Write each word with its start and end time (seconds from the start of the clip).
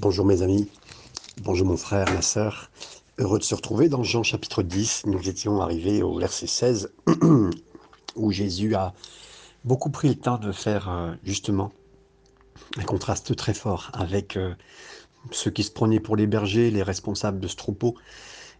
Bonjour 0.00 0.24
mes 0.24 0.42
amis, 0.42 0.68
bonjour 1.42 1.66
mon 1.66 1.76
frère, 1.76 2.08
ma 2.12 2.22
sœur. 2.22 2.70
Heureux 3.18 3.40
de 3.40 3.42
se 3.42 3.56
retrouver 3.56 3.88
dans 3.88 4.04
Jean 4.04 4.22
chapitre 4.22 4.62
10. 4.62 5.06
Nous 5.06 5.28
étions 5.28 5.60
arrivés 5.60 6.04
au 6.04 6.16
verset 6.16 6.46
16 6.46 6.92
où 8.14 8.30
Jésus 8.30 8.76
a 8.76 8.94
beaucoup 9.64 9.90
pris 9.90 10.06
le 10.06 10.14
temps 10.14 10.38
de 10.38 10.52
faire 10.52 10.88
euh, 10.88 11.14
justement 11.24 11.72
un 12.76 12.84
contraste 12.84 13.34
très 13.34 13.54
fort 13.54 13.90
avec 13.92 14.36
euh, 14.36 14.54
ceux 15.32 15.50
qui 15.50 15.64
se 15.64 15.72
prenaient 15.72 15.98
pour 15.98 16.14
les 16.14 16.28
bergers, 16.28 16.70
les 16.70 16.84
responsables 16.84 17.40
de 17.40 17.48
ce 17.48 17.56
troupeau, 17.56 17.96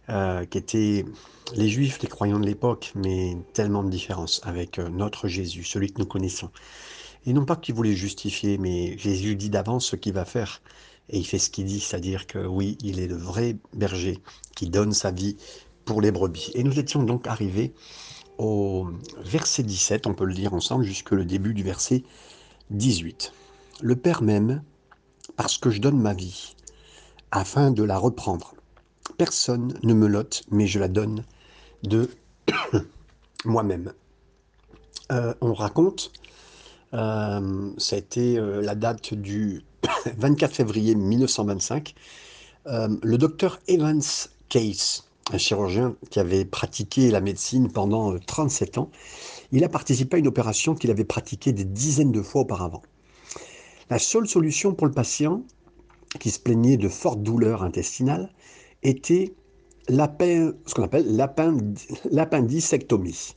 euh, 0.09 0.43
qui 0.43 0.57
étaient 0.57 1.05
les 1.55 1.69
juifs, 1.69 2.01
les 2.01 2.09
croyants 2.09 2.41
de 2.41 2.45
l'époque, 2.45 2.91
mais 2.95 3.37
tellement 3.53 3.85
de 3.85 3.89
différences 3.89 4.41
avec 4.43 4.77
notre 4.77 5.29
Jésus, 5.29 5.63
celui 5.63 5.93
que 5.93 5.99
nous 5.99 6.05
connaissons. 6.05 6.49
Et 7.25 7.31
non 7.31 7.45
pas 7.45 7.55
qu'il 7.55 7.75
voulait 7.75 7.95
justifier, 7.95 8.57
mais 8.57 8.97
Jésus 8.97 9.37
dit 9.37 9.49
d'avance 9.49 9.85
ce 9.85 9.95
qu'il 9.95 10.11
va 10.11 10.25
faire. 10.25 10.61
Et 11.09 11.17
il 11.17 11.25
fait 11.25 11.39
ce 11.39 11.49
qu'il 11.49 11.65
dit, 11.65 11.79
c'est-à-dire 11.79 12.27
que 12.27 12.45
oui, 12.45 12.77
il 12.83 12.99
est 12.99 13.07
le 13.07 13.17
vrai 13.17 13.57
berger 13.73 14.19
qui 14.55 14.69
donne 14.69 14.93
sa 14.93 15.11
vie 15.11 15.37
pour 15.85 16.01
les 16.01 16.11
brebis. 16.11 16.51
Et 16.53 16.63
nous 16.63 16.77
étions 16.77 17.03
donc 17.03 17.27
arrivés 17.27 17.73
au 18.37 18.87
verset 19.17 19.63
17, 19.63 20.07
on 20.07 20.13
peut 20.13 20.25
le 20.25 20.33
lire 20.33 20.53
ensemble, 20.53 20.83
jusque 20.85 21.11
le 21.11 21.25
début 21.25 21.53
du 21.53 21.63
verset 21.63 22.03
18. 22.69 23.33
Le 23.81 23.95
Père 23.95 24.21
m'aime 24.21 24.63
parce 25.35 25.57
que 25.57 25.69
je 25.69 25.81
donne 25.81 25.99
ma 25.99 26.13
vie, 26.13 26.55
afin 27.31 27.71
de 27.71 27.83
la 27.83 27.97
reprendre. 27.97 28.55
Personne 29.17 29.77
ne 29.83 29.93
me 29.93 30.07
lote, 30.07 30.43
mais 30.51 30.67
je 30.67 30.79
la 30.79 30.87
donne 30.87 31.23
de 31.83 32.09
moi-même. 33.45 33.93
Euh, 35.11 35.33
on 35.41 35.53
raconte, 35.53 36.11
euh, 36.93 37.71
ça 37.77 37.95
a 37.95 37.99
été 37.99 38.37
euh, 38.37 38.61
la 38.61 38.75
date 38.75 39.13
du 39.13 39.63
24 40.17 40.55
février 40.55 40.95
1925, 40.95 41.93
euh, 42.67 42.89
le 43.01 43.17
docteur 43.17 43.59
Evans 43.67 44.01
Case, 44.49 45.05
un 45.31 45.37
chirurgien 45.37 45.95
qui 46.09 46.19
avait 46.19 46.45
pratiqué 46.45 47.11
la 47.11 47.21
médecine 47.21 47.71
pendant 47.71 48.17
37 48.17 48.77
euh, 48.77 48.81
ans, 48.81 48.89
il 49.51 49.63
a 49.63 49.69
participé 49.69 50.17
à 50.17 50.19
une 50.19 50.27
opération 50.27 50.75
qu'il 50.75 50.91
avait 50.91 51.05
pratiquée 51.05 51.51
des 51.53 51.65
dizaines 51.65 52.11
de 52.11 52.21
fois 52.21 52.41
auparavant. 52.41 52.81
La 53.89 53.97
seule 53.99 54.27
solution 54.27 54.73
pour 54.73 54.87
le 54.87 54.93
patient, 54.93 55.43
qui 56.19 56.31
se 56.31 56.39
plaignait 56.39 56.77
de 56.77 56.89
fortes 56.89 57.21
douleurs 57.21 57.63
intestinales, 57.63 58.29
était 58.83 59.33
ce 59.89 60.73
qu'on 60.73 60.83
appelle 60.83 61.15
l'appendicectomie. 62.11 63.35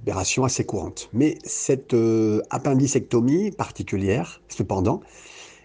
Opération 0.00 0.44
assez 0.44 0.64
courante. 0.64 1.08
Mais 1.12 1.38
cette 1.44 1.94
euh, 1.94 2.42
appendicectomie 2.50 3.50
particulière, 3.50 4.42
cependant, 4.48 5.00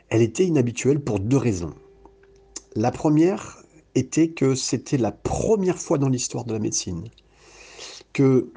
elle 0.10 0.22
était 0.22 0.46
inhabituelle 0.46 1.00
pour 1.00 1.20
deux 1.20 1.38
raisons. 1.38 1.74
La 2.76 2.92
première 2.92 3.64
était 3.96 4.30
que 4.30 4.56
c'était 4.56 4.98
la 4.98 5.12
première 5.12 5.78
fois 5.78 5.98
dans 5.98 6.10
l'histoire 6.10 6.46
de 6.46 6.54
la 6.54 6.60
médecine 6.60 7.10
que 8.14 8.50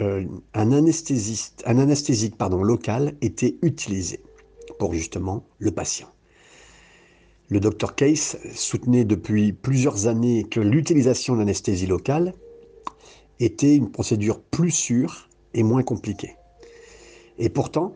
euh, 0.00 0.24
un 0.54 0.72
anesthésiste, 0.72 1.62
un 1.66 1.78
anesthésique 1.78 2.36
pardon, 2.36 2.62
local 2.62 3.14
était 3.20 3.56
utilisé 3.62 4.20
pour 4.78 4.94
justement 4.94 5.44
le 5.58 5.70
patient. 5.70 6.08
Le 7.48 7.60
docteur 7.60 7.94
Case 7.94 8.38
soutenait 8.54 9.04
depuis 9.04 9.52
plusieurs 9.52 10.06
années 10.06 10.44
que 10.44 10.60
l'utilisation 10.60 11.36
d'anesthésie 11.36 11.86
locale 11.86 12.34
était 13.40 13.76
une 13.76 13.90
procédure 13.90 14.40
plus 14.40 14.70
sûre 14.70 15.28
et 15.54 15.62
moins 15.62 15.82
compliquée. 15.82 16.36
Et 17.38 17.48
pourtant, 17.48 17.94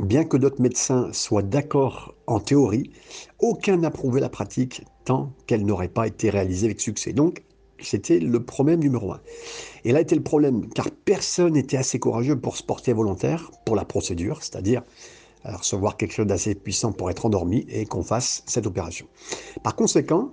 Bien 0.00 0.24
que 0.24 0.36
d'autres 0.36 0.60
médecins 0.60 1.08
soient 1.12 1.42
d'accord 1.42 2.14
en 2.26 2.38
théorie, 2.38 2.90
aucun 3.38 3.78
n'approuvait 3.78 4.20
la 4.20 4.28
pratique 4.28 4.84
tant 5.06 5.32
qu'elle 5.46 5.64
n'aurait 5.64 5.88
pas 5.88 6.06
été 6.06 6.28
réalisée 6.28 6.66
avec 6.66 6.82
succès. 6.82 7.14
Donc, 7.14 7.44
c'était 7.80 8.18
le 8.18 8.44
problème 8.44 8.80
numéro 8.80 9.12
un. 9.12 9.20
Et 9.84 9.92
là 9.92 10.00
était 10.00 10.14
le 10.14 10.22
problème, 10.22 10.68
car 10.68 10.90
personne 10.90 11.54
n'était 11.54 11.78
assez 11.78 11.98
courageux 11.98 12.38
pour 12.38 12.58
se 12.58 12.62
porter 12.62 12.92
volontaire 12.92 13.50
pour 13.64 13.74
la 13.74 13.86
procédure, 13.86 14.42
c'est-à-dire 14.42 14.82
euh, 15.46 15.56
recevoir 15.56 15.96
quelque 15.96 16.12
chose 16.12 16.26
d'assez 16.26 16.54
puissant 16.54 16.92
pour 16.92 17.10
être 17.10 17.24
endormi 17.24 17.64
et 17.70 17.86
qu'on 17.86 18.02
fasse 18.02 18.42
cette 18.46 18.66
opération. 18.66 19.06
Par 19.62 19.76
conséquent, 19.76 20.32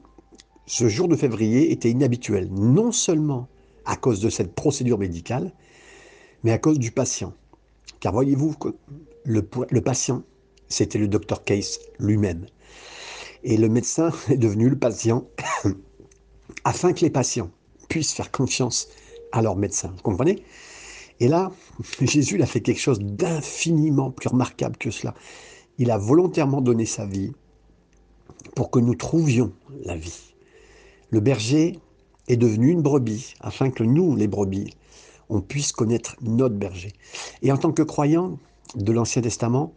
ce 0.66 0.90
jour 0.90 1.08
de 1.08 1.16
février 1.16 1.72
était 1.72 1.90
inhabituel, 1.90 2.50
non 2.52 2.92
seulement 2.92 3.48
à 3.86 3.96
cause 3.96 4.20
de 4.20 4.30
cette 4.30 4.54
procédure 4.54 4.98
médicale, 4.98 5.52
mais 6.44 6.52
à 6.52 6.58
cause 6.58 6.80
du 6.80 6.92
patient. 6.92 7.34
Car 8.00 8.14
voyez-vous 8.14 8.54
que 8.54 8.70
le, 9.26 9.42
patient, 9.82 10.24
c'était 10.68 11.00
le 11.00 11.08
docteur 11.08 11.44
Case 11.44 11.80
lui-même. 12.00 12.46
Et 13.44 13.58
le 13.58 13.70
médecin 13.70 14.12
est 14.30 14.38
devenu 14.38 14.70
le 14.70 14.78
patient 14.78 15.28
afin 16.64 16.94
que 16.94 17.02
les 17.02 17.10
patients 17.10 17.50
puissent 17.90 18.14
faire 18.14 18.32
confiance 18.32 18.88
à 19.32 19.42
leur 19.42 19.56
médecin. 19.56 19.92
Vous 19.96 20.02
comprenez? 20.02 20.44
Et 21.20 21.28
là, 21.28 21.52
Jésus 22.02 22.42
a 22.42 22.46
fait 22.46 22.62
quelque 22.62 22.82
chose 22.82 23.00
d'infiniment 23.00 24.12
plus 24.12 24.30
remarquable 24.30 24.78
que 24.78 24.92
cela. 24.92 25.14
Il 25.78 25.92
a 25.92 25.98
volontairement 25.98 26.62
donné 26.62 26.86
sa 26.86 27.06
vie 27.06 27.32
pour 28.56 28.70
que 28.70 28.80
nous 28.80 28.96
trouvions 28.96 29.54
la 29.86 29.96
vie. 29.96 30.36
Le 31.10 31.20
berger 31.20 31.80
est 32.28 32.38
devenu 32.38 32.72
une 32.72 32.82
brebis 32.82 33.36
afin 33.42 33.70
que 33.70 33.84
nous, 33.84 34.16
les 34.16 34.28
brebis, 34.28 34.74
on 35.30 35.42
puisse 35.42 35.72
connaître 35.72 36.16
notre 36.22 36.56
berger. 36.56 36.94
Et 37.42 37.52
en 37.52 37.58
tant 37.58 37.72
que 37.72 37.82
croyant 37.82 38.40
de 38.76 38.92
l'Ancien 38.92 39.22
Testament, 39.22 39.74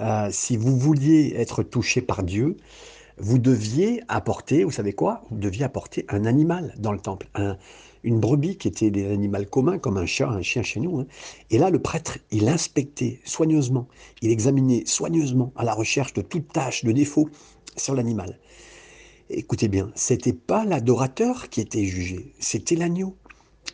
euh, 0.00 0.28
si 0.30 0.56
vous 0.56 0.76
vouliez 0.76 1.34
être 1.36 1.62
touché 1.62 2.00
par 2.00 2.22
Dieu, 2.22 2.56
vous 3.18 3.38
deviez 3.38 4.02
apporter, 4.08 4.64
vous 4.64 4.72
savez 4.72 4.92
quoi 4.92 5.22
Vous 5.30 5.38
deviez 5.38 5.64
apporter 5.64 6.04
un 6.08 6.24
animal 6.24 6.74
dans 6.78 6.90
le 6.90 6.98
temple, 6.98 7.28
une 8.02 8.18
brebis 8.18 8.56
qui 8.56 8.68
était 8.68 8.90
des 8.90 9.10
animaux 9.10 9.44
communs, 9.50 9.78
comme 9.78 9.96
un 9.96 10.06
chat, 10.06 10.28
un 10.28 10.42
chien 10.42 10.62
chez 10.62 10.80
nous. 10.80 11.00
Hein. 11.00 11.06
Et 11.50 11.58
là, 11.58 11.70
le 11.70 11.78
prêtre, 11.78 12.18
il 12.32 12.48
inspectait 12.48 13.20
soigneusement, 13.24 13.88
il 14.20 14.30
examinait 14.30 14.82
soigneusement 14.84 15.52
à 15.56 15.64
la 15.64 15.74
recherche 15.74 16.12
de 16.12 16.22
toute 16.22 16.52
tâche, 16.52 16.84
de 16.84 16.90
défaut 16.90 17.28
sur 17.76 17.94
l'animal. 17.94 18.38
Écoutez 19.30 19.68
bien, 19.68 19.90
c'était 19.94 20.34
pas 20.34 20.66
l'adorateur 20.66 21.48
qui 21.48 21.62
était 21.62 21.84
jugé, 21.84 22.34
c'était 22.40 22.76
l'agneau. 22.76 23.16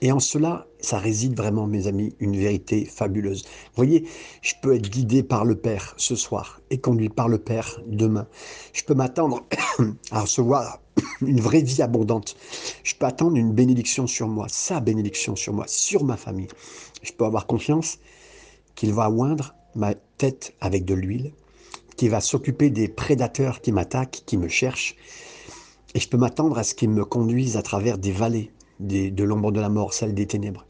Et 0.01 0.13
en 0.13 0.21
cela, 0.21 0.69
ça 0.79 0.99
réside 0.99 1.37
vraiment, 1.37 1.67
mes 1.67 1.89
amis, 1.89 2.15
une 2.21 2.37
vérité 2.37 2.85
fabuleuse. 2.85 3.43
Vous 3.43 3.77
voyez, 3.77 4.07
je 4.43 4.55
peux 4.63 4.77
être 4.77 4.89
guidé 4.89 5.25
par 5.25 5.45
le 5.45 5.57
Père 5.57 5.95
ce 5.97 6.15
soir 6.15 6.61
et 6.71 6.79
conduit 6.79 7.09
par 7.09 7.29
le 7.29 7.39
Père 7.39 7.83
demain. 7.87 8.29
Je 8.73 8.85
peux 8.85 8.95
m'attendre 8.95 9.45
à 10.13 10.21
recevoir 10.21 10.81
une 11.21 11.41
vraie 11.41 11.63
vie 11.63 11.83
abondante. 11.83 12.37
Je 12.85 12.95
peux 12.95 13.07
attendre 13.07 13.37
une 13.37 13.53
bénédiction 13.53 14.07
sur 14.07 14.29
moi, 14.29 14.47
sa 14.49 14.79
bénédiction 14.79 15.35
sur 15.35 15.53
moi, 15.53 15.65
sur 15.67 16.05
ma 16.05 16.17
famille. 16.17 16.49
Je 17.03 17.13
peux 17.13 17.25
avoir 17.25 17.49
confiance 17.49 17.99
qu'il 18.77 18.95
va 18.95 19.11
oindre 19.11 19.57
ma 19.75 19.95
tête 20.17 20.55
avec 20.61 20.85
de 20.85 20.95
l'huile, 20.95 21.33
qu'il 21.97 22.11
va 22.11 22.21
s'occuper 22.21 22.71
des 22.71 22.87
prédateurs 22.87 23.61
qui 23.61 23.73
m'attaquent, 23.73 24.23
qui 24.25 24.37
me 24.37 24.49
cherchent. 24.49 24.95
Et 25.95 26.01
je 26.01 26.09
peux 26.09 26.19
m'attendre 26.19 26.59
à 26.59 26.63
ce 26.63 26.75
qu'il 26.75 26.91
me 26.91 27.05
conduise 27.05 27.57
à 27.57 27.63
travers 27.63 27.99
des 27.99 28.13
vallées, 28.13 28.51
de 28.79 29.25
l'ombre 29.25 29.53
de 29.53 29.61
la 29.61 29.69
mort, 29.69 29.93
celle 29.93 30.15
des 30.15 30.27
ténèbres. 30.27 30.67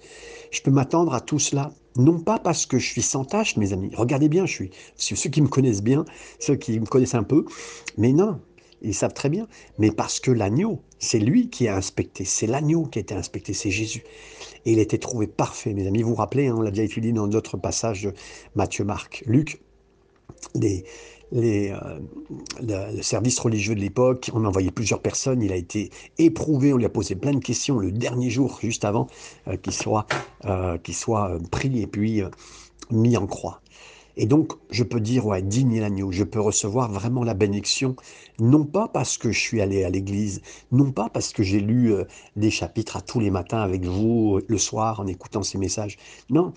Je 0.50 0.62
peux 0.62 0.70
m'attendre 0.70 1.14
à 1.14 1.20
tout 1.20 1.38
cela, 1.38 1.72
non 1.96 2.18
pas 2.18 2.38
parce 2.38 2.66
que 2.66 2.78
je 2.78 2.86
suis 2.86 3.02
sans 3.02 3.24
tâche, 3.24 3.56
mes 3.56 3.72
amis. 3.72 3.90
Regardez 3.94 4.28
bien, 4.28 4.46
je 4.46 4.52
suis. 4.52 4.70
Ceux 4.96 5.30
qui 5.30 5.42
me 5.42 5.48
connaissent 5.48 5.82
bien, 5.82 6.04
ceux 6.38 6.56
qui 6.56 6.80
me 6.80 6.86
connaissent 6.86 7.14
un 7.14 7.22
peu, 7.22 7.44
mais 7.98 8.12
non, 8.12 8.40
ils 8.82 8.94
savent 8.94 9.14
très 9.14 9.28
bien. 9.28 9.46
Mais 9.78 9.90
parce 9.90 10.18
que 10.20 10.30
l'agneau, 10.30 10.80
c'est 10.98 11.18
lui 11.18 11.50
qui 11.50 11.68
a 11.68 11.76
inspecté. 11.76 12.24
C'est 12.24 12.46
l'agneau 12.46 12.84
qui 12.84 12.98
a 12.98 13.02
été 13.02 13.14
inspecté, 13.14 13.52
c'est 13.52 13.70
Jésus. 13.70 14.02
Et 14.64 14.72
il 14.72 14.78
a 14.78 14.82
été 14.82 14.98
trouvé 14.98 15.26
parfait, 15.26 15.72
mes 15.74 15.86
amis. 15.86 16.02
Vous 16.02 16.10
vous 16.10 16.14
rappelez, 16.16 16.48
hein, 16.48 16.54
on 16.56 16.62
l'a 16.62 16.70
déjà 16.70 16.82
étudié 16.82 17.12
dans 17.12 17.28
d'autres 17.28 17.56
passages 17.56 18.02
de 18.02 18.14
Matthieu, 18.54 18.84
Marc, 18.84 19.22
Luc. 19.26 19.60
Euh, 21.32 21.98
le, 22.60 23.02
service 23.02 23.38
religieux 23.38 23.74
de 23.74 23.80
l'époque. 23.80 24.30
On 24.34 24.44
a 24.44 24.48
envoyé 24.48 24.70
plusieurs 24.70 25.00
personnes. 25.00 25.42
Il 25.42 25.52
a 25.52 25.56
été 25.56 25.90
éprouvé. 26.18 26.72
On 26.72 26.76
lui 26.76 26.84
a 26.84 26.90
posé 26.90 27.14
plein 27.14 27.32
de 27.32 27.38
questions 27.38 27.78
le 27.78 27.92
dernier 27.92 28.30
jour, 28.30 28.58
juste 28.60 28.84
avant 28.84 29.06
euh, 29.48 29.56
qu'il 29.56 29.72
soit, 29.72 30.06
euh, 30.44 30.78
soit 30.90 31.38
pris 31.50 31.80
et 31.80 31.86
puis 31.86 32.22
mis 32.90 33.16
en 33.16 33.26
croix. 33.26 33.60
Et 34.16 34.26
donc, 34.26 34.52
je 34.70 34.82
peux 34.82 35.00
dire, 35.00 35.24
ouais, 35.26 35.40
digne 35.40 35.80
l'agneau, 35.80 36.10
je 36.10 36.24
peux 36.24 36.40
recevoir 36.40 36.90
vraiment 36.90 37.22
la 37.22 37.32
bénédiction, 37.32 37.94
non 38.40 38.64
pas 38.64 38.88
parce 38.88 39.16
que 39.16 39.30
je 39.30 39.38
suis 39.38 39.62
allé 39.62 39.84
à 39.84 39.88
l'église, 39.88 40.42
non 40.72 40.90
pas 40.90 41.08
parce 41.08 41.32
que 41.32 41.44
j'ai 41.44 41.60
lu 41.60 41.94
des 42.36 42.50
chapitres 42.50 42.96
à 42.96 43.00
tous 43.00 43.20
les 43.20 43.30
matins 43.30 43.60
avec 43.60 43.84
vous, 43.84 44.40
le 44.46 44.58
soir, 44.58 45.00
en 45.00 45.06
écoutant 45.06 45.42
ces 45.42 45.58
messages. 45.58 45.96
Non, 46.28 46.52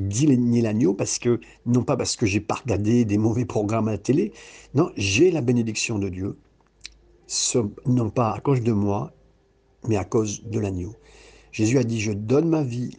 ni 0.00 0.60
l'agneau 0.60 0.94
parce 0.94 1.18
que, 1.18 1.40
non 1.66 1.82
pas 1.82 1.96
parce 1.96 2.16
que 2.16 2.26
j'ai 2.26 2.40
pas 2.40 2.56
regardé 2.56 3.04
des 3.04 3.18
mauvais 3.18 3.44
programmes 3.44 3.88
à 3.88 3.92
la 3.92 3.98
télé, 3.98 4.32
non, 4.74 4.90
j'ai 4.96 5.30
la 5.30 5.40
bénédiction 5.40 5.98
de 5.98 6.08
Dieu, 6.08 6.36
non 7.86 8.10
pas 8.10 8.32
à 8.32 8.40
cause 8.40 8.62
de 8.62 8.72
moi, 8.72 9.12
mais 9.86 9.96
à 9.96 10.04
cause 10.04 10.44
de 10.44 10.58
l'agneau. 10.58 10.94
Jésus 11.52 11.78
a 11.78 11.84
dit, 11.84 12.00
je 12.00 12.12
donne 12.12 12.48
ma 12.48 12.62
vie. 12.62 12.96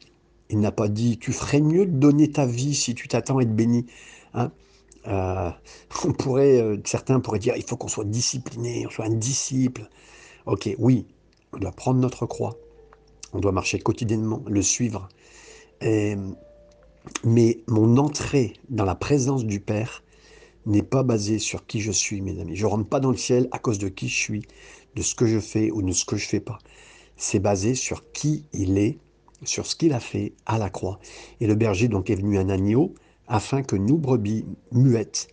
Il 0.50 0.60
n'a 0.60 0.72
pas 0.72 0.88
dit, 0.88 1.18
tu 1.20 1.32
ferais 1.32 1.62
mieux 1.62 1.86
de 1.86 1.92
donner 1.92 2.32
ta 2.32 2.46
vie 2.46 2.74
si 2.74 2.96
tu 2.96 3.08
t'attends 3.08 3.38
à 3.38 3.44
être 3.44 3.56
béni. 3.56 3.86
Hein. 4.34 4.52
Euh, 5.08 5.50
on 6.06 6.14
pourrait, 6.14 6.60
euh, 6.62 6.78
certains 6.86 7.20
pourraient 7.20 7.40
dire, 7.40 7.56
il 7.56 7.64
faut 7.64 7.78
qu'on 7.78 7.88
soit 7.88 8.06
discipliné, 8.06 8.86
on 8.88 8.90
soit 8.90 9.06
un 9.06 9.14
disciple. 9.14 9.90
Ok, 10.46 10.70
oui, 10.80 11.06
on 11.54 11.58
doit 11.58 11.72
prendre 11.72 12.00
notre 12.00 12.26
croix, 12.26 12.56
on 13.34 13.40
doit 13.40 13.52
marcher 13.52 13.80
quotidiennement, 13.80 14.44
le 14.48 14.62
suivre. 14.62 15.10
Mais 17.24 17.60
mon 17.68 17.98
entrée 17.98 18.54
dans 18.70 18.86
la 18.86 18.96
présence 18.96 19.46
du 19.46 19.60
Père 19.60 20.04
n'est 20.66 20.84
pas 20.84 21.04
basée 21.04 21.40
sur 21.40 21.66
qui 21.66 21.82
je 21.82 21.92
suis, 21.92 22.22
mes 22.22 22.40
amis. 22.40 22.56
Je 22.56 22.66
ne 22.66 22.72
rentre 22.72 22.88
pas 22.88 23.00
dans 23.00 23.12
le 23.12 23.18
ciel 23.18 23.48
à 23.52 23.60
cause 23.60 23.80
de 23.80 23.88
qui 23.88 24.08
je 24.08 24.16
suis, 24.16 24.42
de 24.96 25.02
ce 25.02 25.16
que 25.16 25.26
je 25.26 25.40
fais 25.40 25.72
ou 25.72 25.82
de 25.82 25.92
ce 25.92 26.06
que 26.06 26.16
je 26.16 26.26
ne 26.26 26.30
fais 26.30 26.40
pas. 26.40 26.60
C'est 27.16 27.40
basé 27.40 27.76
sur 27.76 28.12
qui 28.12 28.46
il 28.54 28.78
est, 28.78 28.98
sur 29.44 29.66
ce 29.66 29.76
qu'il 29.76 29.94
a 29.94 30.00
fait 30.00 30.34
à 30.46 30.58
la 30.58 30.70
croix. 30.70 31.00
Et 31.40 31.48
le 31.48 31.56
berger 31.56 31.88
donc 31.88 32.10
est 32.10 32.16
venu 32.16 32.38
un 32.38 32.50
agneau 32.50 32.94
afin 33.28 33.62
que 33.62 33.76
nous, 33.76 33.98
brebis 33.98 34.46
muettes, 34.72 35.28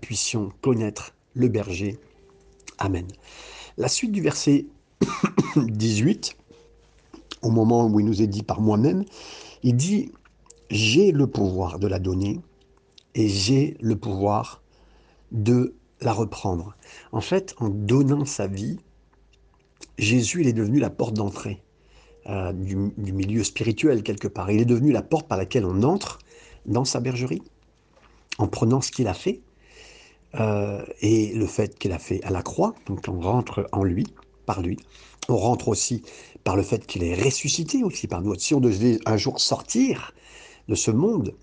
puissions 0.00 0.52
connaître 0.60 1.14
le 1.34 1.48
berger. 1.48 1.98
Amen. 2.78 3.06
La 3.76 3.88
suite 3.88 4.12
du 4.12 4.20
verset 4.20 4.66
18, 5.56 6.36
au 7.42 7.50
moment 7.50 7.86
où 7.86 8.00
il 8.00 8.06
nous 8.06 8.22
est 8.22 8.26
dit 8.26 8.42
par 8.42 8.60
moi-même, 8.60 9.04
il 9.62 9.76
dit, 9.76 10.12
j'ai 10.70 11.12
le 11.12 11.26
pouvoir 11.26 11.78
de 11.78 11.86
la 11.86 11.98
donner 11.98 12.40
et 13.14 13.28
j'ai 13.28 13.76
le 13.80 13.96
pouvoir 13.96 14.62
de 15.32 15.74
la 16.00 16.12
reprendre. 16.12 16.76
En 17.12 17.20
fait, 17.20 17.54
en 17.58 17.68
donnant 17.68 18.24
sa 18.24 18.46
vie, 18.46 18.78
Jésus 19.98 20.46
est 20.46 20.52
devenu 20.52 20.78
la 20.78 20.90
porte 20.90 21.14
d'entrée 21.14 21.62
euh, 22.26 22.52
du, 22.52 22.76
milieu 22.76 23.44
spirituel 23.44 24.02
quelque 24.02 24.28
part. 24.28 24.50
Il 24.50 24.60
est 24.60 24.66
devenu 24.66 24.92
la 24.92 25.02
porte 25.02 25.28
par 25.28 25.38
laquelle 25.38 25.64
on 25.64 25.82
entre 25.82 26.18
dans 26.66 26.84
sa 26.84 27.00
bergerie, 27.00 27.42
en 28.38 28.46
prenant 28.46 28.80
ce 28.80 28.90
qu'il 28.90 29.08
a 29.08 29.14
fait 29.14 29.40
euh, 30.36 30.84
et 31.00 31.32
le 31.34 31.46
fait 31.46 31.78
qu'il 31.78 31.92
a 31.92 31.98
fait 31.98 32.22
à 32.24 32.30
la 32.30 32.42
croix. 32.42 32.74
Donc 32.86 33.00
on 33.08 33.20
rentre 33.20 33.66
en 33.72 33.82
lui, 33.82 34.06
par 34.46 34.62
lui. 34.62 34.78
On 35.28 35.36
rentre 35.36 35.68
aussi 35.68 36.02
par 36.44 36.56
le 36.56 36.62
fait 36.62 36.86
qu'il 36.86 37.04
est 37.04 37.20
ressuscité 37.22 37.82
aussi 37.82 38.06
par 38.06 38.22
nous. 38.22 38.34
Si 38.36 38.54
on 38.54 38.60
devait 38.60 38.98
un 39.06 39.16
jour 39.16 39.40
sortir 39.40 40.14
de 40.68 40.74
ce 40.74 40.90
monde, 40.90 41.34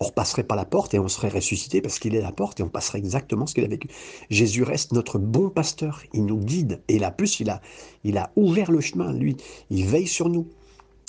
on 0.00 0.06
repasserait 0.06 0.42
pas 0.42 0.56
la 0.56 0.64
porte 0.64 0.94
et 0.94 0.98
on 0.98 1.08
serait 1.08 1.28
ressuscité 1.28 1.80
parce 1.80 1.98
qu'il 1.98 2.14
est 2.14 2.20
la 2.20 2.32
porte 2.32 2.60
et 2.60 2.62
on 2.62 2.68
passerait 2.68 2.98
exactement 2.98 3.46
ce 3.46 3.54
qu'il 3.54 3.64
a 3.64 3.68
vécu. 3.68 3.88
Jésus 4.30 4.62
reste 4.62 4.92
notre 4.92 5.18
bon 5.18 5.48
pasteur, 5.48 6.02
il 6.12 6.24
nous 6.26 6.38
guide 6.38 6.80
et 6.88 6.98
là 6.98 7.10
plus 7.10 7.40
il 7.40 7.50
a, 7.50 7.60
il 8.02 8.18
a 8.18 8.32
ouvert 8.36 8.70
le 8.70 8.80
chemin, 8.80 9.12
lui, 9.12 9.36
il 9.70 9.86
veille 9.86 10.08
sur 10.08 10.28
nous. 10.28 10.48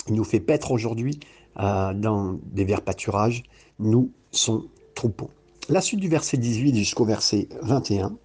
Il 0.08 0.14
nous 0.14 0.24
fait 0.24 0.40
paître 0.40 0.70
aujourd'hui 0.70 1.18
euh, 1.58 1.94
dans 1.94 2.38
des 2.52 2.64
verts 2.64 2.82
pâturages, 2.82 3.42
nous, 3.78 4.10
son 4.30 4.64
troupeau. 4.94 5.30
La 5.68 5.80
suite 5.80 6.00
du 6.00 6.08
verset 6.08 6.36
18 6.36 6.76
jusqu'au 6.76 7.04
verset 7.04 7.48
21. 7.62 8.16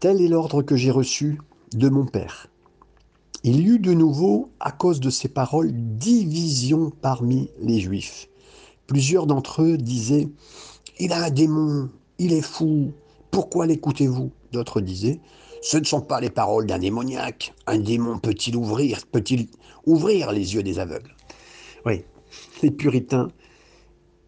Tel 0.00 0.20
est 0.20 0.28
l'ordre 0.28 0.62
que 0.62 0.74
j'ai 0.74 0.90
reçu 0.90 1.38
de 1.72 1.88
mon 1.88 2.04
Père. 2.04 2.48
Il 3.44 3.60
y 3.60 3.64
eut 3.70 3.78
de 3.80 3.92
nouveau, 3.92 4.50
à 4.60 4.70
cause 4.70 5.00
de 5.00 5.10
ces 5.10 5.28
paroles, 5.28 5.72
division 5.72 6.92
parmi 7.00 7.50
les 7.60 7.80
Juifs. 7.80 8.28
Plusieurs 8.86 9.26
d'entre 9.26 9.62
eux 9.62 9.76
disaient 9.76 10.28
Il 11.00 11.12
a 11.12 11.24
un 11.24 11.30
démon, 11.30 11.90
il 12.18 12.32
est 12.32 12.42
fou, 12.42 12.92
pourquoi 13.32 13.66
l'écoutez-vous? 13.66 14.30
D'autres 14.52 14.80
disaient 14.80 15.20
Ce 15.60 15.76
ne 15.76 15.84
sont 15.84 16.02
pas 16.02 16.20
les 16.20 16.30
paroles 16.30 16.66
d'un 16.66 16.78
démoniaque. 16.78 17.52
Un 17.66 17.78
démon 17.78 18.18
peut-il 18.18 18.54
ouvrir, 18.54 19.06
peut-il 19.10 19.48
ouvrir 19.86 20.30
les 20.30 20.54
yeux 20.54 20.62
des 20.62 20.78
aveugles? 20.78 21.16
Oui, 21.84 22.04
les 22.62 22.70
puritains, 22.70 23.28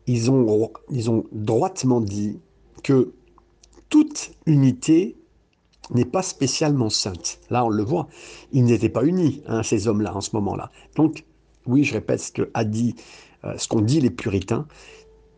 ils 0.09 0.31
ont, 0.31 0.71
ils 0.91 1.09
ont 1.09 1.25
droitement 1.31 2.01
dit 2.01 2.41
que 2.83 3.13
toute 3.91 4.33
unité 4.47 5.17
n'est 5.91 6.05
pas 6.05 6.23
spécialement 6.23 6.91
sainte. 6.91 7.41
Là, 7.51 7.65
on 7.65 7.69
le 7.69 7.83
voit, 7.83 8.09
ils 8.53 8.65
n'étaient 8.65 8.89
pas 8.89 9.05
unis, 9.05 9.43
hein, 9.47 9.63
ces 9.63 9.89
hommes-là, 9.89 10.17
en 10.17 10.21
ce 10.21 10.31
moment-là. 10.35 10.71
Donc, 10.97 11.25
oui, 11.67 11.85
je 11.85 11.95
répète 11.95 12.21
ce 12.21 12.33
que 12.33 12.51
dit 12.65 12.95
euh, 13.45 13.57
ce 13.59 13.69
qu'ont 13.69 13.81
dit 13.81 14.01
les 14.01 14.11
puritains, 14.11 14.67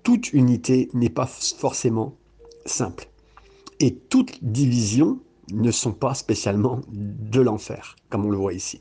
toute 0.03 0.33
unité 0.33 0.89
n'est 0.93 1.11
pas 1.11 1.27
forcément 1.27 2.17
simple. 2.65 3.09
Et 3.81 3.95
toutes 3.95 4.43
divisions 4.43 5.19
ne 5.53 5.71
sont 5.71 5.93
pas 5.93 6.15
spécialement 6.15 6.81
de 6.89 7.41
l'enfer, 7.41 7.97
comme 8.11 8.25
on 8.25 8.31
le 8.31 8.39
voit 8.39 8.53
ici. 8.53 8.81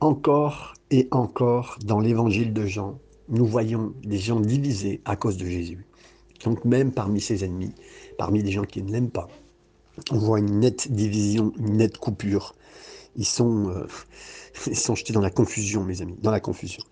Encore 0.00 0.74
et 0.90 1.08
encore 1.10 1.78
dans 1.84 2.00
l'évangile 2.00 2.52
de 2.52 2.66
Jean, 2.66 2.98
nous 3.28 3.46
voyons 3.46 3.94
des 4.02 4.18
gens 4.18 4.40
divisés 4.40 5.00
à 5.04 5.16
cause 5.16 5.36
de 5.36 5.46
Jésus. 5.46 5.86
Donc 6.44 6.64
même 6.64 6.92
parmi 6.92 7.20
ses 7.20 7.44
ennemis, 7.44 7.72
parmi 8.18 8.42
des 8.42 8.52
gens 8.52 8.64
qui 8.64 8.82
ne 8.82 8.92
l'aiment 8.92 9.10
pas, 9.10 9.28
on 10.10 10.18
voit 10.18 10.38
une 10.38 10.60
nette 10.60 10.90
division, 10.90 11.52
une 11.58 11.76
nette 11.76 11.98
coupure. 11.98 12.54
Ils 13.16 13.26
sont, 13.26 13.68
euh, 13.70 13.86
ils 14.66 14.78
sont 14.78 14.94
jetés 14.94 15.12
dans 15.12 15.20
la 15.20 15.30
confusion, 15.30 15.84
mes 15.84 16.02
amis, 16.02 16.16
dans 16.20 16.30
la 16.30 16.40
confusion. 16.40 16.82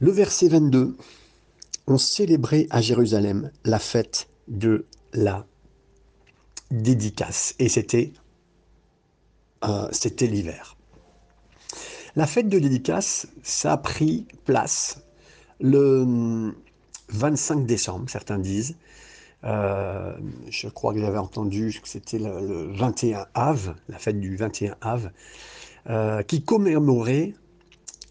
Le 0.00 0.10
verset 0.10 0.48
22, 0.48 0.96
on 1.86 1.98
célébrait 1.98 2.66
à 2.70 2.80
Jérusalem 2.80 3.50
la 3.64 3.78
fête 3.78 4.28
de 4.48 4.86
la 5.12 5.46
dédicace 6.70 7.54
et 7.58 7.68
c'était 7.68 8.12
euh, 9.64 9.88
c'était 9.92 10.26
l'hiver. 10.26 10.76
La 12.16 12.26
fête 12.26 12.48
de 12.48 12.58
dédicace, 12.58 13.26
ça 13.42 13.72
a 13.72 13.76
pris 13.76 14.26
place 14.44 15.00
le 15.60 16.52
25 17.08 17.66
décembre, 17.66 18.10
certains 18.10 18.38
disent. 18.38 18.76
Euh, 19.44 20.12
je 20.48 20.68
crois 20.68 20.94
que 20.94 21.00
j'avais 21.00 21.18
entendu 21.18 21.78
que 21.82 21.88
c'était 21.88 22.18
le, 22.18 22.72
21 22.72 23.26
Av, 23.34 23.74
la 23.88 23.98
fête 23.98 24.18
du 24.18 24.36
21 24.36 24.76
Av, 24.80 25.10
euh, 25.90 26.22
qui 26.22 26.42
commémorait 26.42 27.34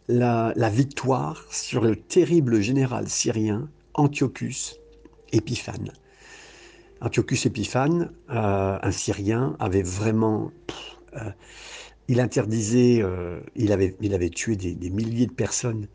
la, 0.08 0.54
victoire 0.70 1.44
sur 1.50 1.82
le 1.82 1.96
terrible 1.96 2.62
général 2.62 3.10
syrien 3.10 3.70
Antiochus 3.96 4.76
Épiphane. 5.32 5.92
Antiochus 7.02 7.48
Épiphane, 7.48 8.12
euh, 8.30 8.78
un 8.82 8.92
Syrien, 8.92 9.56
avait 9.60 9.84
vraiment... 9.84 10.52
Il 12.10 12.20
interdisait, 12.20 13.04
il, 13.56 13.72
avait, 13.72 13.96
il 14.02 14.14
avait 14.14 14.30
tué 14.30 14.56
des 14.56 14.90
milliers 14.90 15.28
de 15.28 15.32
personnes 15.32 15.88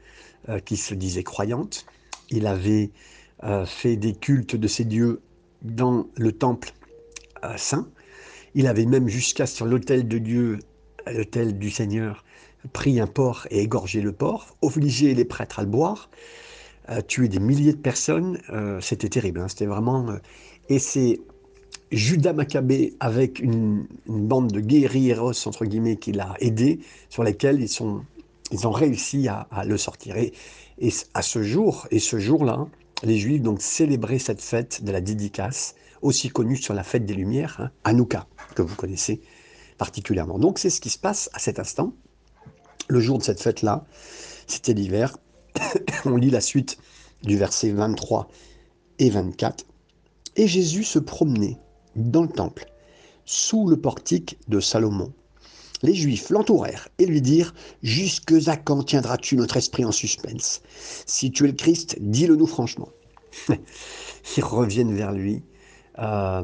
qui 0.65 0.77
se 0.77 0.95
disaient 0.95 1.25
croyantes. 1.25 1.87
Il 2.31 2.47
avait 2.47 2.93
fait 3.67 3.97
des 3.97 4.15
cultes 4.15 4.55
de 4.55 4.69
ses 4.69 4.85
dieux 4.85 5.21
dans 5.63 6.07
le 6.17 6.33
temple 6.33 6.73
saint. 7.57 7.89
Il 8.55 8.67
avait 8.67 8.87
même 8.87 9.09
jusqu'à 9.09 9.47
sur 9.47 9.67
l'autel 9.67 10.09
de 10.09 10.19
Dieu, 10.19 10.59
l'autel 11.07 11.59
du 11.59 11.71
Seigneur, 11.71 12.25
pris 12.73 13.01
un 13.01 13.07
porc 13.07 13.47
et 13.51 13.61
égorgé 13.63 14.01
le 14.01 14.13
porc, 14.13 14.57
obligé 14.63 15.15
les 15.15 15.25
prêtres 15.25 15.59
à 15.61 15.63
le 15.63 15.69
boire, 15.69 16.11
a 16.87 17.03
tué 17.03 17.29
des 17.29 17.39
milliers 17.39 17.73
de 17.73 17.79
personnes. 17.79 18.41
Euh, 18.51 18.81
c'était 18.81 19.09
terrible, 19.09 19.41
hein, 19.41 19.49
c'était 19.49 19.67
vraiment. 19.67 20.09
Euh, 20.09 20.17
et 20.69 20.79
c'est 20.79 21.21
Judas 21.93 22.33
Maccabée 22.33 22.95
avec 23.01 23.41
une, 23.41 23.87
bande 24.07 24.51
de 24.51 24.61
guerrieros 24.61 25.47
entre 25.47 25.65
guillemets 25.65 25.97
qui 25.97 26.13
l'a 26.13 26.35
aidé, 26.41 26.81
sur 27.09 27.23
lesquels 27.23 27.61
ils 27.61 27.69
sont, 27.69 28.03
ils 28.53 28.67
ont 28.67 28.71
réussi 28.73 29.29
à, 29.29 29.47
le 29.65 29.77
sortir. 29.77 30.17
Et, 30.17 30.33
à 31.15 31.23
ce 31.23 31.43
jour, 31.43 31.87
et 31.91 31.99
ce 31.99 32.19
jour-là, 32.19 32.67
les 33.03 33.19
Juifs 33.19 33.43
donc 33.43 33.63
célébraient 33.63 34.19
cette 34.19 34.41
fête 34.41 34.85
de 34.85 34.93
la 34.93 35.01
dédicace, 35.01 35.75
aussi 36.03 36.29
connue 36.29 36.57
sur 36.57 36.75
la 36.75 36.83
fête 36.83 37.07
des 37.07 37.15
Lumières, 37.15 37.61
hein, 37.61 37.71
Hanouka, 37.85 38.27
que 38.55 38.63
vous 38.63 38.75
connaissez 38.75 39.21
particulièrement. 39.79 40.39
Donc 40.39 40.59
c'est 40.59 40.71
ce 40.71 40.81
qui 40.81 40.91
se 40.91 40.99
passe 40.99 41.31
à 41.33 41.39
cet 41.39 41.59
instant. 41.59 41.93
Le 42.89 43.01
jour 43.01 43.19
de 43.19 43.23
cette 43.23 43.41
fête-là, 43.41 43.85
c'était 44.47 44.75
l'hiver. 44.75 45.17
On 46.05 46.17
lit 46.17 46.31
la 46.31 46.41
suite 46.41 46.79
du 47.23 47.37
verset 47.37 47.71
23 47.71 48.29
et 48.99 49.11
24. 49.11 49.65
Et 50.37 50.47
Jésus 50.47 50.85
se 50.85 50.99
promenait 50.99 51.59
dans 51.97 52.23
le 52.23 52.29
temple, 52.29 52.67
sous 53.25 53.69
le 53.69 53.77
portique 53.77 54.39
de 54.49 54.61
Salomon. 54.61 55.13
Les 55.83 55.95
Juifs 55.95 56.31
l'entourèrent 56.31 56.89
et 56.99 57.07
lui 57.07 57.21
dirent 57.21 57.55
Jusque 57.83 58.35
à 58.47 58.57
quand 58.57 58.83
tiendras-tu 58.83 59.37
notre 59.37 59.57
esprit 59.57 59.85
en 59.85 59.93
suspense? 59.93 60.63
Si 61.07 61.31
tu 61.31 61.45
es 61.45 61.49
le 61.49 61.53
Christ, 61.53 61.97
dis-le 62.01 62.37
nous 62.37 62.47
franchement. 62.47 62.89
Ils 64.37 64.45
reviennent 64.45 64.95
vers 64.95 65.13
lui. 65.13 65.43
Euh, 65.99 66.43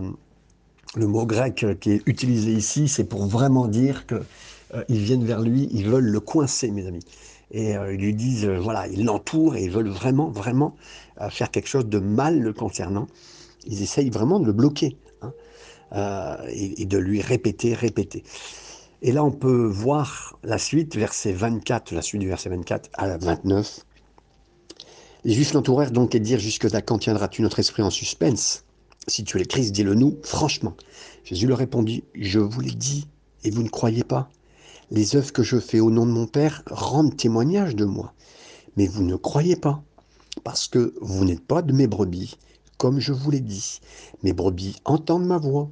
le 0.96 1.06
mot 1.06 1.26
grec 1.26 1.66
qui 1.80 1.92
est 1.92 2.02
utilisé 2.06 2.52
ici, 2.52 2.88
c'est 2.88 3.04
pour 3.04 3.26
vraiment 3.26 3.66
dire 3.66 4.06
que 4.06 4.22
euh, 4.74 4.84
ils 4.88 4.98
viennent 4.98 5.24
vers 5.24 5.40
lui, 5.40 5.68
ils 5.72 5.86
veulent 5.86 6.04
le 6.04 6.20
coincer, 6.20 6.70
mes 6.70 6.86
amis. 6.86 7.04
Et 7.50 7.76
euh, 7.76 7.94
ils 7.94 8.00
lui 8.00 8.14
disent, 8.14 8.46
euh, 8.46 8.58
voilà, 8.58 8.86
ils 8.88 9.04
l'entourent 9.04 9.56
et 9.56 9.64
ils 9.64 9.70
veulent 9.70 9.88
vraiment, 9.88 10.30
vraiment 10.30 10.76
faire 11.30 11.50
quelque 11.52 11.68
chose 11.68 11.86
de 11.86 12.00
mal 12.00 12.40
le 12.40 12.52
concernant. 12.52 13.06
Ils 13.66 13.82
essayent 13.82 14.10
vraiment 14.10 14.40
de 14.40 14.46
le 14.46 14.52
bloquer 14.52 14.96
hein, 15.22 15.32
et, 16.48 16.84
de 16.84 16.98
lui 16.98 17.20
répéter, 17.20 17.72
répéter. 17.72 18.24
Et 19.06 19.12
là, 19.12 19.22
on 19.22 19.30
peut 19.30 19.66
voir 19.66 20.38
la 20.42 20.56
suite, 20.56 20.96
verset 20.96 21.34
24, 21.34 21.92
la 21.92 22.00
suite 22.00 22.22
du 22.22 22.26
verset 22.26 22.48
24 22.48 22.88
à 22.94 23.18
29. 23.18 23.84
Les 25.24 25.34
Juifs 25.34 25.52
l'entourèrent 25.52 25.90
donc 25.90 26.14
et 26.14 26.20
dirent 26.20 26.38
Jusque 26.38 26.64
là, 26.64 26.80
quand 26.80 26.96
tiendras-tu 26.96 27.42
notre 27.42 27.58
esprit 27.58 27.82
en 27.82 27.90
suspense? 27.90 28.64
Si 29.06 29.22
tu 29.22 29.36
es 29.36 29.40
le 29.40 29.46
Christ, 29.46 29.72
dis-le 29.72 29.94
nous, 29.94 30.18
franchement. 30.22 30.74
Jésus 31.22 31.46
leur 31.46 31.58
répondit 31.58 32.04
Je 32.14 32.38
vous 32.38 32.62
l'ai 32.62 32.70
dit, 32.70 33.06
et 33.44 33.50
vous 33.50 33.62
ne 33.62 33.68
croyez 33.68 34.04
pas. 34.04 34.30
Les 34.90 35.16
œuvres 35.16 35.34
que 35.34 35.42
je 35.42 35.60
fais 35.60 35.80
au 35.80 35.90
nom 35.90 36.06
de 36.06 36.10
mon 36.10 36.26
Père 36.26 36.62
rendent 36.70 37.14
témoignage 37.14 37.76
de 37.76 37.84
moi, 37.84 38.14
mais 38.78 38.86
vous 38.86 39.02
ne 39.02 39.16
croyez 39.16 39.56
pas, 39.56 39.82
parce 40.44 40.66
que 40.66 40.94
vous 41.02 41.26
n'êtes 41.26 41.44
pas 41.46 41.60
de 41.60 41.74
mes 41.74 41.88
brebis, 41.88 42.38
comme 42.78 43.00
je 43.00 43.12
vous 43.12 43.30
l'ai 43.30 43.40
dit. 43.40 43.80
Mes 44.22 44.32
brebis 44.32 44.76
entendent 44.86 45.26
ma 45.26 45.36
voix, 45.36 45.70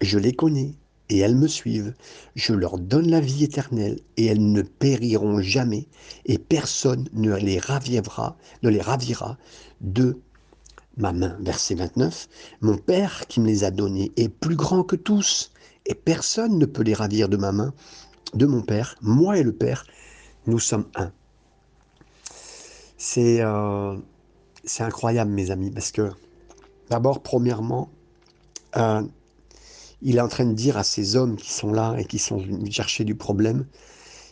je 0.00 0.18
les 0.18 0.32
connais, 0.32 0.74
et 1.10 1.18
elles 1.18 1.36
me 1.36 1.48
suivent. 1.48 1.94
Je 2.34 2.52
leur 2.52 2.78
donne 2.78 3.10
la 3.10 3.20
vie 3.20 3.44
éternelle, 3.44 4.00
et 4.16 4.26
elles 4.26 4.52
ne 4.52 4.62
périront 4.62 5.40
jamais, 5.40 5.88
et 6.24 6.38
personne 6.38 7.08
ne 7.12 7.34
les 7.36 7.58
ravira, 7.58 8.36
ne 8.62 8.70
les 8.70 8.80
ravira 8.80 9.38
de 9.80 10.18
ma 10.96 11.12
main. 11.12 11.36
Verset 11.40 11.74
29. 11.74 12.28
Mon 12.60 12.78
Père 12.78 13.26
qui 13.26 13.40
me 13.40 13.46
les 13.46 13.64
a 13.64 13.70
donnés 13.70 14.12
est 14.16 14.28
plus 14.28 14.56
grand 14.56 14.84
que 14.84 14.96
tous, 14.96 15.52
et 15.86 15.94
personne 15.94 16.58
ne 16.58 16.66
peut 16.66 16.82
les 16.82 16.94
ravir 16.94 17.28
de 17.28 17.36
ma 17.36 17.52
main, 17.52 17.74
de 18.32 18.46
mon 18.46 18.62
Père. 18.62 18.96
Moi 19.02 19.38
et 19.38 19.42
le 19.42 19.52
Père, 19.52 19.86
nous 20.46 20.58
sommes 20.58 20.86
un. 20.94 21.12
C'est 22.96 23.42
euh, 23.42 23.96
incroyable, 24.78 25.30
mes 25.30 25.50
amis, 25.50 25.70
parce 25.70 25.92
que 25.92 26.10
d'abord, 26.88 27.22
premièrement, 27.22 27.90
euh, 28.76 29.02
il 30.04 30.18
est 30.18 30.20
en 30.20 30.28
train 30.28 30.44
de 30.44 30.52
dire 30.52 30.76
à 30.76 30.84
ces 30.84 31.16
hommes 31.16 31.36
qui 31.36 31.52
sont 31.52 31.72
là 31.72 31.96
et 31.98 32.04
qui 32.04 32.18
sont 32.18 32.36
venus 32.36 32.72
chercher 32.72 33.04
du 33.04 33.14
problème, 33.14 33.66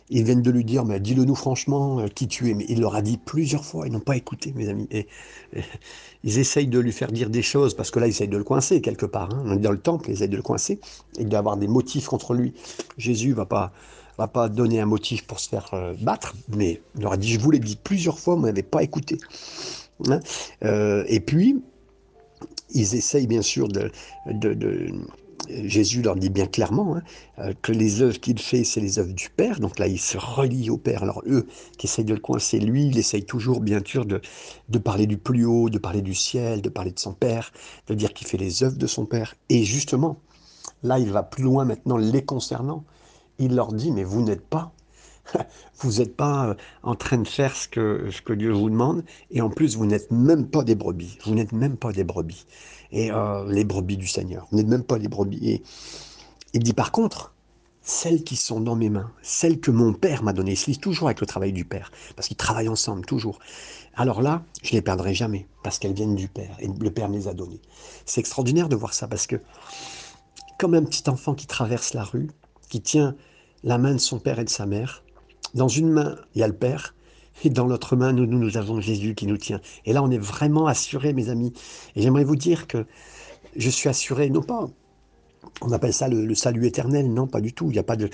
ils 0.09 0.23
viennent 0.23 0.41
de 0.41 0.51
lui 0.51 0.63
dire, 0.63 0.85
mais 0.85 0.99
dis-le 0.99 1.25
nous 1.25 1.35
franchement, 1.35 1.99
euh, 1.99 2.07
qui 2.07 2.27
tu 2.27 2.49
es. 2.49 2.53
Mais 2.53 2.65
il 2.69 2.81
leur 2.81 2.95
a 2.95 3.01
dit 3.01 3.17
plusieurs 3.17 3.65
fois, 3.65 3.87
ils 3.87 3.91
n'ont 3.91 3.99
pas 3.99 4.15
écouté, 4.15 4.53
mes 4.55 4.69
amis. 4.69 4.87
Et, 4.91 5.07
ils 6.23 6.39
essayent 6.39 6.67
de 6.67 6.79
lui 6.79 6.91
faire 6.91 7.11
dire 7.11 7.29
des 7.29 7.41
choses, 7.41 7.73
parce 7.73 7.91
que 7.91 7.99
là, 7.99 8.07
ils 8.07 8.11
essayent 8.11 8.27
de 8.27 8.37
le 8.37 8.43
coincer 8.43 8.81
quelque 8.81 9.05
part. 9.05 9.33
Hein. 9.33 9.43
On 9.45 9.53
est 9.53 9.59
dans 9.59 9.71
le 9.71 9.79
temple, 9.79 10.09
ils 10.09 10.13
essayent 10.13 10.29
de 10.29 10.37
le 10.37 10.43
coincer, 10.43 10.79
et 11.17 11.25
d'avoir 11.25 11.57
des 11.57 11.67
motifs 11.67 12.07
contre 12.07 12.33
lui. 12.33 12.53
Jésus 12.97 13.33
va 13.33 13.45
pas 13.45 13.73
va 14.17 14.27
pas 14.27 14.47
donner 14.47 14.79
un 14.79 14.85
motif 14.85 15.25
pour 15.25 15.39
se 15.39 15.49
faire 15.49 15.69
euh, 15.73 15.95
battre, 15.99 16.35
mais 16.55 16.81
il 16.95 17.01
leur 17.01 17.13
a 17.13 17.17
dit, 17.17 17.31
je 17.31 17.39
vous 17.39 17.49
l'ai 17.49 17.59
dit 17.59 17.79
plusieurs 17.83 18.19
fois, 18.19 18.35
vous 18.35 18.45
n'avez 18.45 18.61
pas 18.61 18.83
écouté. 18.83 19.17
Hein. 20.07 20.19
Euh, 20.63 21.03
et 21.07 21.19
puis, 21.19 21.63
ils 22.71 22.95
essayent 22.95 23.27
bien 23.27 23.41
sûr 23.41 23.67
de, 23.67 23.91
de, 24.27 24.87
Jésus 25.49 26.01
leur 26.01 26.15
dit 26.15 26.29
bien 26.29 26.45
clairement 26.45 26.95
hein, 26.95 27.01
euh, 27.39 27.53
que 27.61 27.71
les 27.71 28.01
œuvres 28.01 28.19
qu'il 28.19 28.39
fait, 28.39 28.63
c'est 28.63 28.79
les 28.79 28.99
œuvres 28.99 29.13
du 29.13 29.29
Père. 29.29 29.59
Donc 29.59 29.79
là, 29.79 29.87
il 29.87 29.99
se 29.99 30.17
relie 30.17 30.69
au 30.69 30.77
Père. 30.77 31.03
Alors 31.03 31.21
eux, 31.25 31.47
qui 31.77 31.87
essayent 31.87 32.05
de 32.05 32.13
le 32.13 32.19
coincer, 32.19 32.59
lui, 32.59 32.87
il 32.87 32.97
essaye 32.97 33.25
toujours, 33.25 33.61
bien 33.61 33.81
sûr, 33.85 34.05
de, 34.05 34.21
de 34.69 34.77
parler 34.79 35.07
du 35.07 35.17
plus 35.17 35.45
haut, 35.45 35.69
de 35.69 35.77
parler 35.77 36.01
du 36.01 36.15
ciel, 36.15 36.61
de 36.61 36.69
parler 36.69 36.91
de 36.91 36.99
son 36.99 37.13
Père, 37.13 37.51
de 37.87 37.93
dire 37.93 38.13
qu'il 38.13 38.27
fait 38.27 38.37
les 38.37 38.63
œuvres 38.63 38.77
de 38.77 38.87
son 38.87 39.05
Père. 39.05 39.35
Et 39.49 39.63
justement, 39.63 40.19
là, 40.83 40.99
il 40.99 41.11
va 41.11 41.23
plus 41.23 41.43
loin 41.43 41.65
maintenant 41.65 41.97
les 41.97 42.23
concernant. 42.23 42.83
Il 43.39 43.55
leur 43.55 43.73
dit, 43.73 43.91
mais 43.91 44.03
vous 44.03 44.21
n'êtes 44.21 44.45
pas 44.45 44.73
vous 45.79 45.99
n'êtes 45.99 46.15
pas 46.15 46.49
euh, 46.49 46.55
en 46.83 46.95
train 46.95 47.17
de 47.17 47.27
faire 47.27 47.55
ce 47.55 47.67
que, 47.67 48.09
ce 48.11 48.21
que 48.21 48.33
Dieu 48.33 48.51
vous 48.51 48.69
demande, 48.69 49.03
et 49.31 49.41
en 49.41 49.49
plus, 49.49 49.75
vous 49.75 49.85
n'êtes 49.85 50.11
même 50.11 50.47
pas 50.47 50.63
des 50.63 50.75
brebis. 50.75 51.17
Vous 51.25 51.33
n'êtes 51.33 51.51
même 51.51 51.77
pas 51.77 51.91
des 51.91 52.03
brebis. 52.03 52.45
Et 52.93 53.11
euh, 53.11 53.43
les 53.51 53.65
brebis 53.65 53.97
du 53.97 54.07
Seigneur. 54.07 54.47
Vous 54.51 54.57
n'êtes 54.57 54.67
même 54.67 54.83
pas 54.83 54.97
les 54.97 55.09
brebis. 55.09 55.49
Et 55.49 55.63
il 56.53 56.63
dit 56.63 56.73
par 56.73 56.91
contre, 56.91 57.33
celles 57.81 58.23
qui 58.23 58.37
sont 58.37 58.61
dans 58.61 58.75
mes 58.75 58.89
mains, 58.89 59.11
celles 59.21 59.59
que 59.59 59.69
mon 59.69 59.93
Père 59.93 60.23
m'a 60.23 60.31
données, 60.31 60.55
se 60.55 60.71
toujours 60.79 61.09
avec 61.09 61.19
le 61.19 61.27
travail 61.27 61.51
du 61.51 61.65
Père, 61.65 61.91
parce 62.15 62.29
qu'ils 62.29 62.37
travaillent 62.37 62.69
ensemble, 62.69 63.05
toujours. 63.05 63.39
Alors 63.95 64.21
là, 64.21 64.43
je 64.63 64.69
ne 64.69 64.77
les 64.77 64.81
perdrai 64.81 65.13
jamais, 65.13 65.47
parce 65.63 65.79
qu'elles 65.79 65.93
viennent 65.93 66.15
du 66.15 66.29
Père, 66.29 66.55
et 66.59 66.67
le 66.67 66.91
Père 66.91 67.09
me 67.09 67.15
les 67.15 67.27
a 67.27 67.33
données. 67.33 67.59
C'est 68.05 68.21
extraordinaire 68.21 68.69
de 68.69 68.77
voir 68.77 68.93
ça, 68.93 69.07
parce 69.07 69.27
que 69.27 69.35
comme 70.57 70.75
un 70.75 70.83
petit 70.83 71.09
enfant 71.09 71.33
qui 71.33 71.45
traverse 71.45 71.93
la 71.93 72.03
rue, 72.03 72.29
qui 72.69 72.79
tient 72.79 73.15
la 73.63 73.77
main 73.77 73.93
de 73.93 73.99
son 73.99 74.19
père 74.19 74.39
et 74.39 74.45
de 74.45 74.49
sa 74.49 74.65
mère, 74.65 75.03
dans 75.53 75.67
une 75.67 75.89
main, 75.89 76.15
il 76.35 76.39
y 76.39 76.43
a 76.43 76.47
le 76.47 76.55
Père, 76.55 76.95
et 77.43 77.49
dans 77.49 77.67
l'autre 77.67 77.95
main, 77.95 78.13
nous, 78.13 78.25
nous, 78.25 78.57
avons 78.57 78.79
Jésus 78.79 79.15
qui 79.15 79.27
nous 79.27 79.37
tient. 79.37 79.59
Et 79.85 79.93
là, 79.93 80.03
on 80.03 80.11
est 80.11 80.17
vraiment 80.17 80.67
assuré, 80.67 81.13
mes 81.13 81.29
amis. 81.29 81.53
Et 81.95 82.01
j'aimerais 82.01 82.23
vous 82.23 82.35
dire 82.35 82.67
que 82.67 82.85
je 83.55 83.69
suis 83.69 83.89
assuré, 83.89 84.29
non 84.29 84.41
pas, 84.41 84.69
on 85.61 85.71
appelle 85.71 85.93
ça 85.93 86.07
le, 86.07 86.33
salut 86.35 86.65
éternel, 86.65 87.11
non, 87.11 87.27
pas 87.27 87.41
du 87.41 87.53
tout. 87.53 87.65
Il 87.69 87.73
n'y 87.73 87.79
a, 87.79 87.83
pas 87.83 87.95
de, 87.95 88.09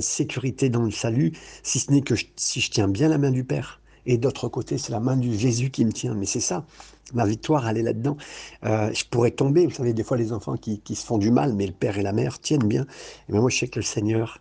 sécurité 0.00 0.68
dans 0.68 0.82
le 0.82 0.90
salut, 0.90 1.32
si 1.62 1.78
ce 1.78 1.92
n'est 1.92 2.02
que 2.02 2.14
si 2.36 2.60
je 2.60 2.70
tiens 2.70 2.88
bien 2.88 3.08
la 3.08 3.18
main 3.18 3.30
du 3.30 3.44
Père. 3.44 3.80
Et 4.06 4.18
d'autre 4.18 4.48
côté, 4.48 4.76
c'est 4.76 4.92
la 4.92 5.00
main 5.00 5.16
du 5.16 5.36
Jésus 5.38 5.70
qui 5.70 5.84
me 5.84 5.92
tient. 5.92 6.14
Mais 6.14 6.26
c'est 6.26 6.40
ça, 6.40 6.66
ma 7.14 7.24
victoire, 7.24 7.66
elle 7.68 7.78
est 7.78 7.82
là-dedans. 7.82 8.16
Euh, 8.64 8.92
je 8.92 9.04
pourrais 9.04 9.30
tomber, 9.30 9.66
vous 9.66 9.72
savez, 9.72 9.94
des 9.94 10.04
fois 10.04 10.16
les 10.16 10.32
enfants 10.32 10.56
qui, 10.56 10.80
se 10.94 11.06
font 11.06 11.18
du 11.18 11.30
mal, 11.30 11.54
mais 11.54 11.66
le 11.66 11.72
Père 11.72 11.98
et 11.98 12.02
la 12.02 12.12
Mère 12.12 12.38
tiennent 12.38 12.66
bien. 12.66 12.86
Et 13.28 13.32
moi, 13.32 13.48
je 13.48 13.58
sais 13.58 13.68
que 13.68 13.78
le 13.78 13.84
Seigneur, 13.84 14.40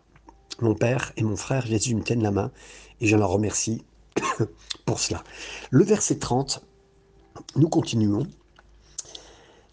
mon 0.59 0.75
Père 0.75 1.13
et 1.17 1.23
mon 1.23 1.35
frère 1.35 1.65
Jésus 1.65 1.95
me 1.95 2.01
tiennent 2.01 2.23
la 2.23 2.31
main 2.31 2.51
et 2.99 3.07
je 3.07 3.15
leur 3.15 3.29
remercie 3.29 3.83
pour 4.85 4.99
cela. 4.99 5.23
Le 5.71 5.83
verset 5.83 6.19
30, 6.19 6.63
nous 7.55 7.69
continuons. 7.69 8.27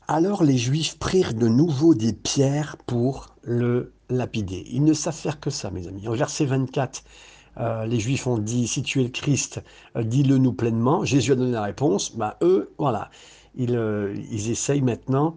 Alors 0.08 0.42
les 0.42 0.58
Juifs 0.58 0.98
prirent 0.98 1.34
de 1.34 1.48
nouveau 1.48 1.94
des 1.94 2.12
pierres 2.12 2.76
pour 2.86 3.34
le 3.42 3.92
lapider. 4.08 4.64
Ils 4.70 4.84
ne 4.84 4.92
savent 4.92 5.14
faire 5.14 5.38
que 5.38 5.50
ça, 5.50 5.70
mes 5.70 5.86
amis. 5.86 6.08
Au 6.08 6.14
verset 6.14 6.46
24, 6.46 7.04
euh, 7.58 7.86
les 7.86 8.00
Juifs 8.00 8.26
ont 8.26 8.38
dit, 8.38 8.66
si 8.66 8.82
tu 8.82 9.00
es 9.00 9.04
le 9.04 9.10
Christ, 9.10 9.62
euh, 9.96 10.02
dis-le 10.02 10.38
nous 10.38 10.52
pleinement. 10.52 11.04
Jésus 11.04 11.32
a 11.32 11.34
donné 11.36 11.52
la 11.52 11.62
réponse. 11.62 12.16
Ben, 12.16 12.34
eux, 12.42 12.72
voilà, 12.78 13.10
ils, 13.54 13.76
euh, 13.76 14.14
essayent 14.32 14.82
maintenant 14.82 15.36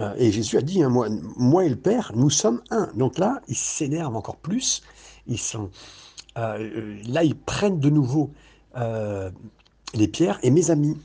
euh, 0.00 0.14
et 0.16 0.32
Jésus 0.32 0.56
a 0.56 0.62
dit, 0.62 0.82
hein, 0.82 0.88
moi, 0.88 1.08
moi, 1.36 1.64
et 1.64 1.68
le 1.68 1.76
Père, 1.76 2.12
nous 2.14 2.30
sommes 2.30 2.62
un. 2.70 2.90
Donc 2.94 3.18
là, 3.18 3.40
ils 3.48 3.56
s'énervent 3.56 4.16
encore 4.16 4.36
plus. 4.36 4.82
Ils 5.26 5.38
sont, 5.38 5.70
euh, 6.38 6.96
là, 7.06 7.24
ils 7.24 7.36
prennent 7.36 7.78
de 7.78 7.90
nouveau 7.90 8.30
euh, 8.76 9.30
les 9.94 10.08
pierres. 10.08 10.38
Et 10.42 10.50
mes 10.50 10.70
amis, 10.70 10.96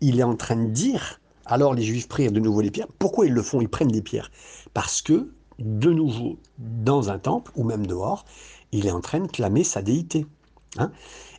il 0.00 0.18
est 0.18 0.24
en 0.24 0.36
train 0.36 0.56
de 0.56 0.70
dire, 0.70 1.20
alors 1.46 1.74
les 1.74 1.82
Juifs 1.82 2.08
prirent 2.08 2.32
de 2.32 2.40
nouveau 2.40 2.60
les 2.60 2.70
pierres. 2.70 2.88
Pourquoi 2.98 3.26
ils 3.26 3.32
le 3.32 3.42
font? 3.42 3.60
Ils 3.60 3.68
prennent 3.68 3.88
des 3.88 4.02
pierres. 4.02 4.30
Parce 4.74 5.02
que, 5.02 5.30
de 5.58 5.92
nouveau, 5.92 6.38
dans 6.58 7.10
un 7.10 7.18
temple, 7.18 7.52
ou 7.56 7.64
même 7.64 7.86
dehors, 7.86 8.24
il 8.72 8.86
est 8.86 8.90
en 8.90 9.00
train 9.00 9.20
de 9.20 9.28
clamer 9.28 9.64
sa 9.64 9.82
déité. 9.82 10.26
Hein. 10.78 10.90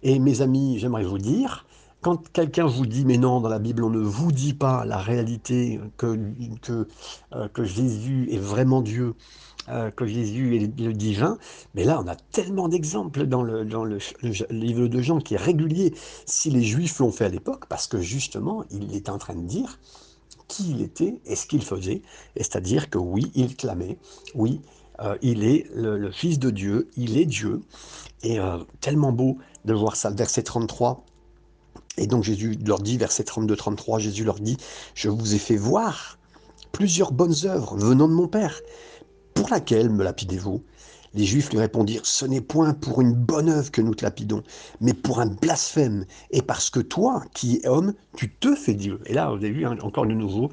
et 0.03 0.19
mes 0.19 0.41
amis, 0.41 0.77
j'aimerais 0.77 1.05
vous 1.05 1.17
dire, 1.17 1.65
quand 2.03 2.29
quelqu'un 2.31 2.67
vous 2.67 2.85
dit, 2.85 3.05
mais 3.05 3.17
non, 3.17 3.41
dans 3.41 3.49
la 3.49 3.59
Bible, 3.59 3.83
on 3.83 3.89
ne 3.89 3.99
vous 3.99 4.31
dit 4.31 4.53
pas 4.53 4.85
la 4.85 4.97
réalité 4.97 5.79
euh, 6.03 7.47
que 7.53 7.63
Jésus 7.63 8.27
est 8.29 8.37
vraiment 8.37 8.81
Dieu, 8.81 9.15
euh, 9.69 9.91
que 9.91 10.05
Jésus 10.05 10.57
est 10.57 10.79
le 10.79 10.93
divin, 10.93 11.37
mais 11.73 11.83
là, 11.83 12.01
on 12.03 12.07
a 12.07 12.15
tellement 12.15 12.67
d'exemples 12.67 13.25
dans, 13.25 13.43
le, 13.43 13.63
livre 14.49 14.87
de 14.87 15.01
Jean 15.01 15.19
qui 15.19 15.35
est 15.35 15.37
régulier, 15.37 15.93
si 16.25 16.49
les 16.49 16.63
Juifs 16.63 16.99
l'ont 16.99 17.11
fait 17.11 17.25
à 17.25 17.29
l'époque, 17.29 17.65
parce 17.67 17.87
que 17.87 17.99
justement, 18.01 18.65
il 18.71 18.95
est 18.95 19.09
en 19.09 19.17
train 19.17 19.35
de 19.35 19.45
dire 19.45 19.79
qui 20.47 20.71
il 20.71 20.81
était 20.81 21.21
et 21.25 21.35
ce 21.35 21.47
qu'il 21.47 21.63
faisait, 21.63 22.01
c'est-à-dire 22.35 22.89
que 22.89 22.97
oui, 22.97 23.31
il 23.35 23.55
clamait, 23.55 23.97
oui, 24.35 24.61
euh, 24.99 25.17
il 25.21 25.43
est 25.43 25.65
le, 25.73 26.11
Fils 26.11 26.39
de 26.39 26.49
Dieu, 26.49 26.89
il 26.97 27.17
est 27.17 27.25
Dieu, 27.25 27.61
et 28.21 28.39
tellement 28.79 29.11
beau 29.11 29.37
de 29.65 29.73
voir 29.73 29.95
ça, 29.95 30.09
verset 30.09 30.43
33, 30.43 31.03
et 31.97 32.07
donc 32.07 32.23
Jésus 32.23 32.57
leur 32.65 32.79
dit, 32.79 32.97
verset 32.97 33.23
32-33, 33.23 33.99
Jésus 33.99 34.23
leur 34.23 34.39
dit, 34.39 34.57
je 34.95 35.09
vous 35.09 35.35
ai 35.35 35.37
fait 35.37 35.55
voir 35.55 36.17
plusieurs 36.71 37.11
bonnes 37.11 37.35
œuvres 37.45 37.77
venant 37.77 38.07
de 38.07 38.13
mon 38.13 38.27
Père. 38.27 38.59
Pour 39.33 39.49
laquelle 39.49 39.89
me 39.89 40.03
lapidez-vous 40.03 40.63
Les 41.13 41.25
Juifs 41.25 41.51
lui 41.51 41.59
répondirent, 41.59 42.05
ce 42.05 42.25
n'est 42.25 42.41
point 42.41 42.73
pour 42.73 43.01
une 43.01 43.13
bonne 43.13 43.49
œuvre 43.49 43.71
que 43.71 43.81
nous 43.81 43.95
te 43.95 44.03
lapidons, 44.03 44.43
mais 44.81 44.93
pour 44.93 45.19
un 45.19 45.27
blasphème, 45.27 46.05
et 46.31 46.41
parce 46.41 46.69
que 46.69 46.79
toi, 46.79 47.23
qui 47.33 47.59
es 47.63 47.67
homme, 47.67 47.93
tu 48.15 48.33
te 48.33 48.55
fais 48.55 48.73
Dieu. 48.73 48.99
Et 49.05 49.13
là, 49.13 49.29
vous 49.29 49.37
avez 49.37 49.51
vu, 49.51 49.65
hein, 49.65 49.77
encore 49.81 50.05
de 50.05 50.13
nouveau, 50.13 50.51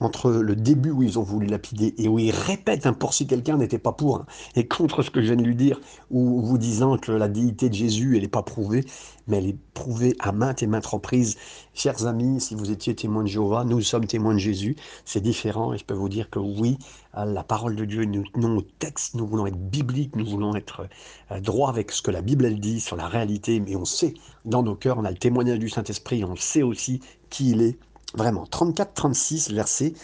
entre 0.00 0.30
le 0.30 0.56
début 0.56 0.90
où 0.90 1.02
ils 1.02 1.18
ont 1.18 1.22
voulu 1.22 1.46
lapider 1.46 1.94
et 1.98 2.08
où 2.08 2.18
ils 2.18 2.30
répètent 2.30 2.86
un 2.86 2.92
pour 2.92 3.14
si 3.14 3.26
quelqu'un 3.26 3.56
n'était 3.56 3.78
pas 3.78 3.92
pour, 3.92 4.16
hein, 4.16 4.26
et 4.56 4.66
contre 4.66 5.02
ce 5.02 5.10
que 5.10 5.20
je 5.20 5.26
viens 5.26 5.36
de 5.36 5.42
lui 5.42 5.54
dire, 5.54 5.80
ou 6.10 6.40
vous 6.42 6.58
disant 6.58 6.98
que 6.98 7.12
la 7.12 7.28
déité 7.28 7.68
de 7.68 7.74
Jésus, 7.74 8.16
elle 8.16 8.22
n'est 8.22 8.28
pas 8.28 8.42
prouvée, 8.42 8.84
mais 9.26 9.38
elle 9.38 9.46
est 9.46 9.58
prouvée 9.74 10.16
à 10.18 10.32
maintes 10.32 10.62
et 10.62 10.66
maintes 10.66 10.86
reprises. 10.86 11.36
Chers 11.74 12.06
amis, 12.06 12.40
si 12.40 12.54
vous 12.54 12.70
étiez 12.70 12.94
témoins 12.94 13.22
de 13.22 13.28
Jéhovah, 13.28 13.64
nous 13.64 13.80
sommes 13.80 14.06
témoins 14.06 14.34
de 14.34 14.38
Jésus, 14.38 14.76
c'est 15.04 15.20
différent, 15.20 15.72
et 15.72 15.78
je 15.78 15.84
peux 15.84 15.94
vous 15.94 16.08
dire 16.08 16.30
que 16.30 16.38
oui, 16.38 16.78
la 17.16 17.44
parole 17.44 17.76
de 17.76 17.84
Dieu, 17.84 18.04
nous 18.04 18.24
tenons 18.34 18.58
au 18.58 18.62
texte, 18.62 19.14
nous 19.14 19.26
voulons 19.26 19.46
être 19.46 19.56
bibliques, 19.56 20.16
nous 20.16 20.26
voulons 20.26 20.56
être 20.56 20.88
euh, 21.30 21.40
droit 21.40 21.68
avec 21.68 21.92
ce 21.92 22.02
que 22.02 22.10
la 22.10 22.22
Bible, 22.22 22.44
elle 22.44 22.58
dit 22.58 22.80
sur 22.80 22.96
la 22.96 23.06
réalité, 23.06 23.60
mais 23.60 23.76
on 23.76 23.84
sait, 23.84 24.14
dans 24.44 24.62
nos 24.62 24.74
cœurs, 24.74 24.98
on 24.98 25.04
a 25.04 25.10
le 25.10 25.16
témoignage 25.16 25.58
du 25.58 25.68
Saint-Esprit, 25.68 26.24
on 26.24 26.36
sait 26.36 26.62
aussi 26.62 27.00
qui 27.30 27.50
il 27.50 27.62
est, 27.62 27.78
Vraiment, 28.14 28.44
34-36 28.44 29.52
verset, 29.52 29.94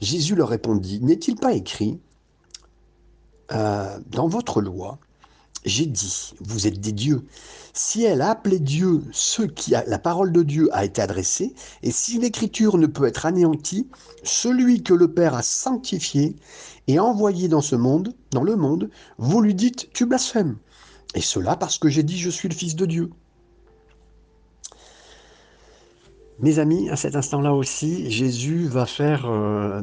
Jésus 0.00 0.34
leur 0.34 0.48
répondit, 0.48 1.00
n'est-il 1.00 1.36
pas 1.36 1.52
écrit 1.52 2.00
euh, 3.52 3.98
dans 4.10 4.28
votre 4.28 4.60
loi, 4.60 4.98
j'ai 5.64 5.86
dit, 5.86 6.32
vous 6.40 6.66
êtes 6.66 6.80
des 6.80 6.92
dieux. 6.92 7.24
Si 7.74 8.02
elle 8.02 8.20
a 8.20 8.30
appelé 8.30 8.58
Dieu 8.58 9.02
ceux 9.12 9.46
qui 9.46 9.70
la 9.70 9.98
parole 9.98 10.32
de 10.32 10.42
Dieu 10.42 10.68
a 10.72 10.84
été 10.84 11.00
adressée, 11.00 11.54
et 11.82 11.90
si 11.90 12.18
l'écriture 12.18 12.78
ne 12.78 12.86
peut 12.86 13.06
être 13.06 13.26
anéantie, 13.26 13.88
celui 14.24 14.82
que 14.82 14.94
le 14.94 15.12
Père 15.12 15.34
a 15.34 15.42
sanctifié 15.42 16.36
et 16.88 16.98
envoyé 16.98 17.48
dans 17.48 17.60
ce 17.60 17.76
monde, 17.76 18.14
dans 18.30 18.42
le 18.42 18.56
monde, 18.56 18.90
vous 19.18 19.40
lui 19.40 19.54
dites, 19.54 19.92
tu 19.92 20.06
blasphèmes. 20.06 20.56
Et 21.14 21.20
cela 21.20 21.56
parce 21.56 21.78
que 21.78 21.88
j'ai 21.88 22.02
dit, 22.02 22.18
je 22.18 22.30
suis 22.30 22.48
le 22.48 22.54
Fils 22.54 22.74
de 22.74 22.86
Dieu. 22.86 23.10
Mes 26.38 26.58
amis, 26.58 26.90
à 26.90 26.96
cet 26.96 27.14
instant-là 27.14 27.52
aussi, 27.52 28.10
Jésus 28.10 28.66
va 28.66 28.86
faire 28.86 29.26
euh, 29.26 29.80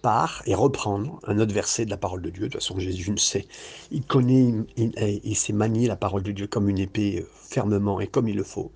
part 0.00 0.42
et 0.46 0.54
reprendre 0.54 1.18
un 1.26 1.38
autre 1.38 1.52
verset 1.52 1.84
de 1.84 1.90
la 1.90 1.96
parole 1.96 2.22
de 2.22 2.30
Dieu. 2.30 2.44
De 2.44 2.52
toute 2.52 2.62
façon, 2.62 2.78
Jésus 2.78 3.10
ne 3.10 3.18
sait. 3.18 3.46
Il 3.90 4.04
connaît, 4.04 4.54
il, 4.76 4.92
il, 5.24 5.36
sait 5.36 5.52
manier 5.52 5.86
la 5.86 5.96
parole 5.96 6.22
de 6.22 6.32
Dieu 6.32 6.46
comme 6.46 6.68
une 6.68 6.78
épée 6.78 7.20
euh, 7.20 7.28
fermement 7.48 8.00
et 8.00 8.06
comme 8.06 8.28
il 8.28 8.36
le 8.36 8.44
faut. 8.44 8.72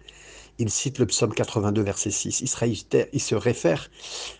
Il 0.58 0.68
cite 0.68 0.98
le 0.98 1.06
psaume 1.06 1.32
82, 1.32 1.80
verset 1.80 2.10
6. 2.10 2.40
Il, 2.40 3.06
il 3.12 3.20
se 3.20 3.34
réfère 3.34 3.90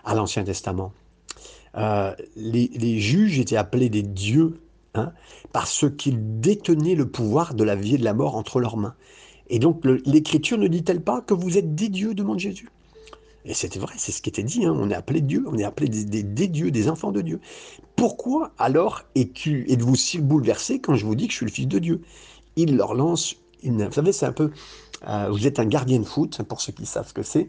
à 0.05 0.15
l'Ancien 0.15 0.45
Testament. 0.45 0.93
Euh, 1.77 2.15
les, 2.37 2.69
les, 2.75 2.99
juges 2.99 3.39
étaient 3.39 3.57
appelés 3.57 3.89
des 3.89 4.03
dieux 4.03 4.61
hein, 4.95 5.13
parce 5.53 5.87
qu'ils 5.97 6.41
détenaient 6.41 6.97
le 6.97 7.09
pouvoir 7.09 7.55
de 7.55 7.63
la 7.63 7.77
vie 7.77 7.95
et 7.95 7.99
de 7.99 8.05
la 8.05 8.13
mort 8.13 8.37
entre 8.37 8.59
leurs 8.61 8.77
mains. 8.77 8.97
Et 9.51 9.59
donc 9.59 9.85
l'Écriture 9.85 10.57
ne 10.57 10.69
dit-elle 10.69 11.03
pas 11.03 11.21
que 11.21 11.35
vous 11.35 11.59
êtes 11.59 11.75
des 11.75 11.89
dieux, 11.89 12.15
demande 12.15 12.39
Jésus 12.39 12.69
Et 13.45 13.53
c'était 13.53 13.81
vrai, 13.81 13.95
c'est 13.99 14.13
ce 14.13 14.23
qui 14.23 14.29
était 14.29 14.45
dit, 14.45 14.65
hein. 14.65 14.75
on 14.75 14.91
est 14.91 14.95
appelé 14.95 15.21
Dieu, 15.21 15.45
on 15.49 15.59
est 15.59 15.65
appelé 15.65 15.89
des, 15.89 16.23
des, 16.23 16.47
dieux, 16.47 16.71
des 16.71 16.89
enfants 16.89 17.11
de 17.11 17.21
Dieu. 17.21 17.41
Pourquoi 17.97 18.53
alors 18.59 19.03
êtes-vous 19.17 19.97
si 19.97 20.19
bouleversé 20.21 20.79
quand 20.79 20.95
je 20.95 21.05
vous 21.05 21.17
dis 21.17 21.27
que 21.27 21.33
je 21.33 21.37
suis 21.39 21.47
le 21.47 21.53
Fils 21.53 21.67
de 21.67 21.81
Dieu? 21.81 22.01
Il 22.57 22.77
leur 22.77 22.95
lance 22.95 23.37
une... 23.63 23.87
Vous 23.87 23.93
savez, 23.93 24.13
c'est 24.13 24.27
un 24.27 24.33
peu 24.33 24.51
vous 25.31 25.47
êtes 25.47 25.59
un 25.59 25.65
gardien 25.65 25.99
de 25.99 26.05
foot, 26.05 26.43
pour 26.43 26.61
ceux 26.61 26.73
qui 26.73 26.87
savent 26.87 27.09
ce 27.09 27.15
que 27.15 27.23
c'est. 27.23 27.49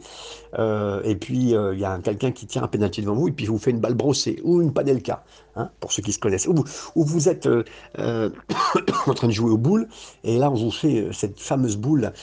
Euh, 0.57 1.01
et 1.03 1.15
puis, 1.15 1.55
euh, 1.55 1.73
il 1.73 1.79
y 1.79 1.85
a 1.85 1.97
quelqu'un 1.99 2.31
qui 2.31 2.47
tire 2.47 2.63
un 2.63 2.67
pénalty 2.67 3.01
devant 3.01 3.15
vous 3.15 3.27
et 3.27 3.31
puis 3.31 3.45
vous 3.45 3.57
fait 3.57 3.71
une 3.71 3.79
balle 3.79 3.95
brossée 3.95 4.39
ou 4.43 4.61
une 4.61 4.73
panelka, 4.73 5.23
hein, 5.55 5.69
pour 5.79 5.91
ceux 5.91 6.01
qui 6.01 6.13
se 6.13 6.19
connaissent. 6.19 6.47
Ou, 6.47 6.63
vous 6.95 7.29
êtes 7.29 7.47
en 7.97 9.13
train 9.13 9.27
de 9.27 9.33
jouer 9.33 9.51
aux 9.51 9.57
boules 9.57 9.87
et 10.23 10.37
là, 10.37 10.49
on 10.51 10.55
vous 10.55 10.71
fait 10.71 11.09
cette 11.11 11.39
fameuse 11.39 11.77
boule 11.77 12.13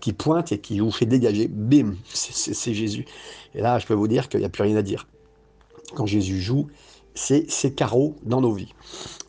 qui 0.00 0.12
pointe 0.12 0.52
et 0.52 0.58
qui 0.58 0.80
vous 0.80 0.90
fait 0.90 1.06
dégager. 1.06 1.48
Bim, 1.48 1.94
c'est 2.12 2.74
Jésus. 2.74 3.06
Et 3.54 3.60
là, 3.60 3.78
je 3.78 3.86
peux 3.86 3.94
vous 3.94 4.08
dire 4.08 4.28
qu'il 4.28 4.40
n'y 4.40 4.46
a 4.46 4.50
plus 4.50 4.62
rien 4.62 4.76
à 4.76 4.82
dire. 4.82 5.06
Quand 5.94 6.06
Jésus 6.06 6.40
joue, 6.40 6.66
c'est 7.14 7.50
ses 7.50 7.72
carreaux 7.72 8.16
dans 8.22 8.40
nos 8.40 8.52
vies. 8.52 8.74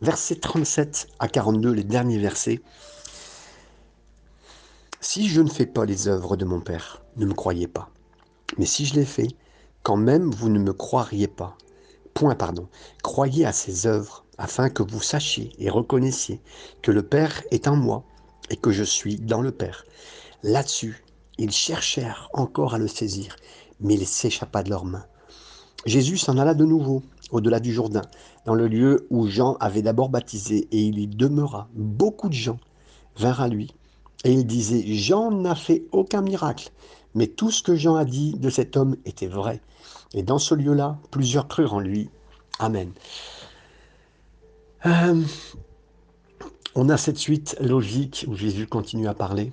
Versets 0.01 0.36
37 0.36 1.08
à 1.20 1.27
42, 1.27 1.72
les 1.72 1.84
derniers 1.84 2.18
versets. 2.18 2.62
Si 5.00 5.27
je 5.27 5.42
ne 5.42 5.50
fais 5.50 5.68
pas 5.68 5.86
les 5.86 6.08
œuvres 6.08 6.38
de 6.38 6.46
mon 6.46 6.60
Père, 6.60 7.04
ne 7.18 7.27
me 7.27 7.34
croyez 7.34 7.68
pas. 7.68 7.89
Mais 8.58 8.66
si 8.66 8.84
je 8.84 8.96
les 8.96 9.06
fais, 9.06 9.27
quand 9.84 9.96
même 9.96 10.32
vous 10.32 10.50
ne 10.50 10.58
me 10.58 10.74
croiriez 10.74 11.27
pas. 11.27 11.56
Point, 12.16 12.34
pardon. 12.34 12.68
Croyez 13.04 13.46
à 13.46 13.54
ces 13.54 13.86
œuvres, 13.86 14.25
afin 14.39 14.72
que 14.72 14.82
vous 14.82 15.01
sachiez 15.01 15.51
et 15.60 15.70
reconnaissiez 15.70 16.42
que 16.82 16.92
le 16.92 17.04
Père 17.04 17.44
est 17.51 17.68
en 17.68 17.75
moi 17.75 18.06
et 18.50 18.56
que 18.56 18.72
je 18.72 18.84
suis 18.84 19.18
dans 19.18 19.42
le 19.42 19.51
Père. 19.51 19.86
Là-dessus, 20.42 21.06
ils 21.38 21.51
cherchèrent 21.51 22.30
encore 22.34 22.74
à 22.74 22.80
le 22.80 22.88
saisir, 22.88 23.36
mais 23.80 23.94
il 23.94 24.08
s'échappa 24.08 24.63
de 24.63 24.72
leurs 24.72 24.86
mains. 24.86 25.06
Jésus 25.86 26.18
s'en 26.18 26.39
alla 26.39 26.56
de 26.56 26.66
nouveau, 26.66 27.04
au-delà 27.30 27.60
du 27.60 27.72
Jourdain, 27.72 28.01
dans 28.46 28.56
le 28.56 28.68
lieu 28.68 29.06
où 29.12 29.27
Jean 29.27 29.58
avait 29.60 29.84
d'abord 29.84 30.10
baptisé, 30.10 30.68
et 30.72 30.82
il 30.82 30.98
y 30.98 31.08
demeura. 31.08 31.70
Beaucoup 31.75 32.30
de 32.30 32.34
gens 32.34 32.60
vinrent 33.16 33.42
à 33.42 33.48
lui 33.48 33.75
et 34.24 34.32
il 34.32 34.46
disait, 34.46 34.84
Jean 34.94 35.32
n'a 35.32 35.56
fait 35.56 35.84
aucun 35.92 36.22
miracle, 36.22 36.72
mais 37.16 37.28
tout 37.28 37.52
ce 37.52 37.62
que 37.62 37.76
Jean 37.76 37.96
a 37.96 38.06
dit 38.06 38.34
de 38.34 38.50
cet 38.50 38.78
homme 38.78 38.98
était 39.06 39.28
vrai. 39.28 39.62
Et 40.14 40.24
dans 40.24 40.40
ce 40.40 40.56
lieu-là, 40.56 40.98
plusieurs 41.12 41.48
crurent 41.48 41.74
en 41.74 41.80
lui. 41.80 42.10
Amen. 42.60 42.92
Euh, 44.86 45.22
on 46.76 46.90
a 46.90 46.98
cette 46.98 47.18
suite 47.18 47.56
logique 47.60 48.26
où 48.28 48.36
Jésus 48.36 48.68
continue 48.68 49.08
à 49.08 49.13
parler. 49.13 49.52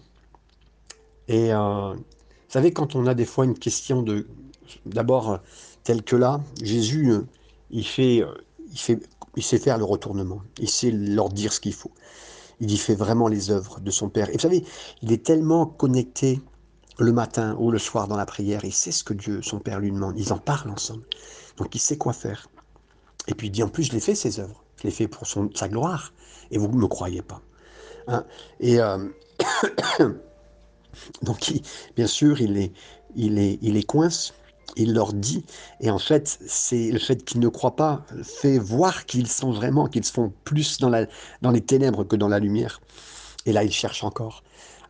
Et 1.28 1.52
euh, 1.52 1.92
vous 1.94 2.02
savez, 2.48 2.72
quand 2.72 2.94
on 2.94 3.06
a 3.06 3.14
des 3.14 3.24
fois 3.24 3.44
une 3.44 3.58
question 3.58 4.02
de... 4.02 4.26
D'abord, 4.86 5.40
telle 5.82 6.02
que 6.02 6.16
là, 6.16 6.40
Jésus, 6.62 7.10
euh, 7.10 7.20
il, 7.70 7.86
fait, 7.86 8.24
il, 8.72 8.78
fait, 8.78 8.98
il 9.36 9.42
sait 9.42 9.58
faire 9.58 9.76
le 9.76 9.84
retournement. 9.84 10.40
Il 10.58 10.70
sait 10.70 10.90
leur 10.90 11.28
dire 11.28 11.52
ce 11.52 11.60
qu'il 11.60 11.74
faut 11.74 11.92
il 12.60 12.70
y 12.70 12.76
fait 12.76 12.94
vraiment 12.94 13.28
les 13.28 13.50
œuvres 13.50 13.80
de 13.80 13.90
son 13.90 14.08
Père. 14.08 14.28
Et 14.30 14.34
vous 14.34 14.40
savez, 14.40 14.64
il 15.02 15.12
est 15.12 15.24
tellement 15.24 15.66
connecté 15.66 16.40
le 16.98 17.12
matin 17.12 17.56
ou 17.58 17.70
le 17.70 17.78
soir 17.78 18.08
dans 18.08 18.16
la 18.16 18.26
prière, 18.26 18.64
il 18.64 18.72
sait 18.72 18.92
ce 18.92 19.02
que 19.02 19.14
Dieu, 19.14 19.42
son 19.42 19.58
Père, 19.58 19.80
lui 19.80 19.90
demande. 19.90 20.18
Ils 20.18 20.32
en 20.32 20.38
parlent 20.38 20.70
ensemble. 20.70 21.04
Donc 21.56 21.74
il 21.74 21.80
sait 21.80 21.98
quoi 21.98 22.12
faire. 22.12 22.48
Et 23.26 23.34
puis 23.34 23.48
il 23.48 23.50
dit, 23.50 23.62
en 23.62 23.68
plus, 23.68 23.84
je 23.84 23.92
l'ai 23.92 24.00
fait 24.00 24.14
ces 24.14 24.38
œuvres. 24.40 24.62
Je 24.76 24.84
l'ai 24.84 24.90
fait 24.90 25.08
pour 25.08 25.26
son, 25.26 25.50
sa 25.54 25.68
gloire. 25.68 26.12
Et 26.50 26.58
vous 26.58 26.68
ne 26.68 26.76
me 26.76 26.86
croyez 26.86 27.22
pas. 27.22 27.40
Hein 28.06 28.24
et 28.60 28.80
euh, 28.80 29.08
donc, 31.22 31.52
bien 31.96 32.06
sûr, 32.06 32.40
il 32.40 32.58
est, 32.58 32.72
il 33.16 33.38
est, 33.38 33.58
il 33.62 33.76
est 33.76 33.82
coince 33.82 34.34
il 34.76 34.94
leur 34.94 35.12
dit, 35.12 35.44
et 35.80 35.90
en 35.90 35.98
fait, 35.98 36.38
c'est 36.46 36.90
le 36.90 36.98
fait 36.98 37.24
qu'ils 37.24 37.40
ne 37.40 37.48
croient 37.48 37.76
pas, 37.76 38.04
fait 38.22 38.58
voir 38.58 39.06
qu'ils 39.06 39.28
sont 39.28 39.52
vraiment, 39.52 39.88
qu'ils 39.88 40.04
se 40.04 40.12
font 40.12 40.32
plus 40.44 40.78
dans, 40.78 40.90
les 41.50 41.60
ténèbres 41.60 42.04
que 42.04 42.16
dans 42.16 42.28
la 42.28 42.38
lumière. 42.38 42.80
Et 43.46 43.52
là, 43.52 43.64
ils 43.64 43.72
cherchent 43.72 44.04
encore 44.04 44.42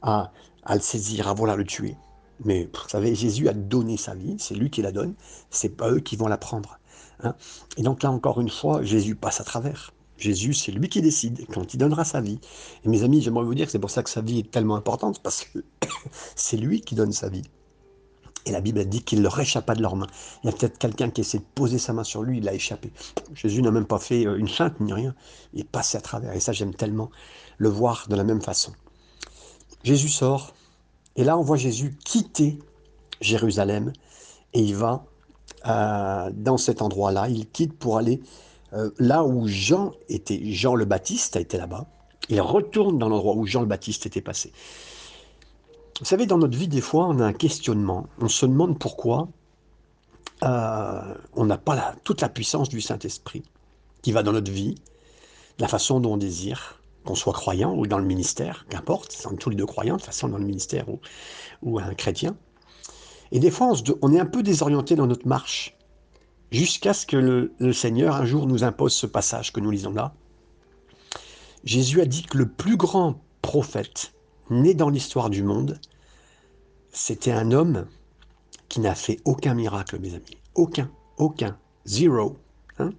à, 0.02 0.32
à 0.64 0.74
le 0.74 0.80
saisir, 0.80 1.28
à 1.28 1.34
vouloir 1.34 1.56
le 1.56 1.64
tuer. 1.64 1.96
Mais 2.44 2.64
vous 2.64 2.88
savez, 2.88 3.14
Jésus 3.14 3.48
a 3.48 3.52
donné 3.52 3.96
sa 3.96 4.14
vie, 4.14 4.36
c'est 4.38 4.54
lui 4.54 4.70
qui 4.70 4.82
la 4.82 4.92
donne, 4.92 5.14
c'est 5.50 5.68
pas 5.68 5.90
eux 5.90 6.00
qui 6.00 6.16
vont 6.16 6.28
la 6.28 6.38
prendre. 6.38 6.78
Hein. 7.22 7.34
Et 7.76 7.82
donc 7.82 8.02
là, 8.02 8.10
encore 8.10 8.40
une 8.40 8.50
fois, 8.50 8.82
Jésus 8.82 9.14
passe 9.14 9.40
à 9.40 9.44
travers. 9.44 9.92
Jésus, 10.16 10.54
c'est 10.54 10.72
lui 10.72 10.88
qui 10.88 11.02
décide 11.02 11.46
quand 11.52 11.74
il 11.74 11.78
donnera 11.78 12.04
sa 12.04 12.20
vie. 12.20 12.38
Et 12.84 12.88
mes 12.88 13.02
amis, 13.02 13.20
j'aimerais 13.20 13.44
vous 13.44 13.54
dire 13.54 13.66
que 13.66 13.72
c'est 13.72 13.78
pour 13.78 13.90
ça 13.90 14.02
que 14.02 14.10
sa 14.10 14.20
vie 14.20 14.40
est 14.40 14.50
tellement 14.50 14.76
importante, 14.76 15.20
parce 15.22 15.44
que 15.44 15.64
c'est 16.36 16.56
lui 16.56 16.80
qui 16.80 16.94
donne 16.94 17.12
sa 17.12 17.28
vie. 17.28 17.42
Et 18.46 18.52
la 18.52 18.60
Bible 18.60 18.84
dit 18.84 19.02
qu'il 19.02 19.22
leur 19.22 19.38
échappa 19.40 19.74
de 19.74 19.82
leurs 19.82 19.96
mains. 19.96 20.06
Il 20.42 20.50
y 20.50 20.52
a 20.52 20.56
peut-être 20.56 20.78
quelqu'un 20.78 21.10
qui 21.10 21.22
essaie 21.22 21.38
de 21.38 21.44
poser 21.54 21.78
sa 21.78 21.92
main 21.92 22.04
sur 22.04 22.22
lui, 22.22 22.38
il 22.38 22.48
a 22.48 22.54
échappé. 22.54 22.92
Jésus 23.34 23.62
n'a 23.62 23.70
même 23.70 23.86
pas 23.86 23.98
fait 23.98 24.26
euh, 24.26 24.36
une 24.36 24.48
feinte 24.48 24.80
ni 24.80 24.92
rien. 24.92 25.14
Il 25.54 25.60
est 25.60 25.68
passé 25.68 25.96
à 25.96 26.00
travers. 26.00 26.32
Et 26.32 26.40
ça, 26.40 26.52
j'aime 26.52 26.74
tellement 26.74 27.10
le 27.56 27.68
voir 27.68 28.06
de 28.08 28.16
la 28.16 28.24
même 28.24 28.42
façon. 28.42 28.72
Jésus 29.82 30.08
sort. 30.08 30.54
Et 31.16 31.24
là, 31.24 31.38
on 31.38 31.42
voit 31.42 31.56
Jésus 31.56 31.96
quitter 32.04 32.58
Jérusalem. 33.20 33.92
Et 34.52 34.60
il 34.60 34.76
va 34.76 35.06
euh, 35.66 36.30
dans 36.34 36.58
cet 36.58 36.82
endroit-là. 36.82 37.28
Il 37.28 37.48
quitte 37.48 37.78
pour 37.78 37.96
aller 37.96 38.20
euh, 38.74 38.90
là 38.98 39.24
où 39.24 39.48
Jean 39.48 39.92
était. 40.08 40.40
Jean 40.52 40.74
le 40.74 40.84
Baptiste 40.84 41.36
a 41.36 41.40
été 41.40 41.56
là-bas. 41.56 41.86
Il 42.28 42.40
retourne 42.40 42.98
dans 42.98 43.08
l'endroit 43.08 43.34
où 43.34 43.46
Jean 43.46 43.60
le 43.60 43.66
Baptiste 43.66 44.06
était 44.06 44.20
passé. 44.20 44.52
Vous 46.00 46.04
savez, 46.04 46.26
dans 46.26 46.38
notre 46.38 46.58
vie, 46.58 46.68
des 46.68 46.80
fois, 46.80 47.06
on 47.06 47.20
a 47.20 47.24
un 47.24 47.32
questionnement. 47.32 48.08
On 48.20 48.28
se 48.28 48.46
demande 48.46 48.78
pourquoi 48.78 49.28
euh, 50.42 51.14
on 51.34 51.46
n'a 51.46 51.56
pas 51.56 51.94
toute 52.02 52.20
la 52.20 52.28
puissance 52.28 52.68
du 52.68 52.80
Saint-Esprit 52.80 53.44
qui 54.02 54.10
va 54.10 54.22
dans 54.22 54.32
notre 54.32 54.50
vie, 54.50 54.74
la 55.58 55.68
façon 55.68 56.00
dont 56.00 56.14
on 56.14 56.16
désire, 56.16 56.80
qu'on 57.04 57.14
soit 57.14 57.32
croyant 57.32 57.74
ou 57.74 57.86
dans 57.86 57.98
le 57.98 58.04
ministère, 58.04 58.66
qu'importe, 58.68 59.12
sont 59.12 59.36
tous 59.36 59.50
les 59.50 59.56
deux 59.56 59.66
croyants, 59.66 59.96
de 59.96 60.02
façon 60.02 60.28
dans 60.28 60.38
le 60.38 60.44
ministère 60.44 60.88
ou, 60.88 61.00
ou 61.62 61.78
un 61.78 61.94
chrétien. 61.94 62.36
Et 63.30 63.38
des 63.38 63.50
fois, 63.50 63.72
on, 64.02 64.12
est 64.12 64.20
un 64.20 64.26
peu 64.26 64.42
désorienté 64.42 64.96
dans 64.96 65.06
notre 65.06 65.26
marche, 65.28 65.76
jusqu'à 66.50 66.92
ce 66.92 67.06
que 67.06 67.50
le 67.58 67.72
Seigneur 67.72 68.16
un 68.16 68.26
jour 68.26 68.46
nous 68.46 68.64
impose 68.64 68.92
ce 68.92 69.06
passage 69.06 69.52
que 69.52 69.60
nous 69.60 69.70
lisons 69.70 69.92
là. 69.92 70.12
Jésus 71.62 72.00
a 72.00 72.04
dit 72.04 72.24
que 72.24 72.36
le 72.36 72.48
plus 72.48 72.76
grand 72.76 73.22
prophète 73.40 74.12
né 74.50 74.74
dans 74.74 74.90
l'histoire 74.90 75.30
du 75.30 75.42
monde, 75.42 75.80
c'était 76.90 77.32
un 77.32 77.52
homme 77.52 77.86
qui 78.68 78.80
n'a 78.80 78.94
fait 78.94 79.20
aucun 79.24 79.54
miracle, 79.54 79.98
mes 79.98 80.14
amis. 80.14 80.38
Aucun, 80.54 80.90
aucun, 81.16 81.56
zéro. 81.84 82.36
Hein. 82.78 82.90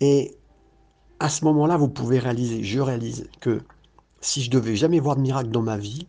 Et 0.00 0.36
à 1.20 1.28
ce 1.28 1.44
moment-là, 1.44 1.76
vous 1.76 1.88
pouvez 1.88 2.18
réaliser, 2.18 2.62
je 2.62 2.80
réalise 2.80 3.28
que 3.40 3.62
si 4.20 4.42
je 4.42 4.50
devais 4.50 4.76
jamais 4.76 5.00
voir 5.00 5.16
de 5.16 5.20
miracle 5.20 5.50
dans 5.50 5.62
ma 5.62 5.76
vie, 5.76 6.06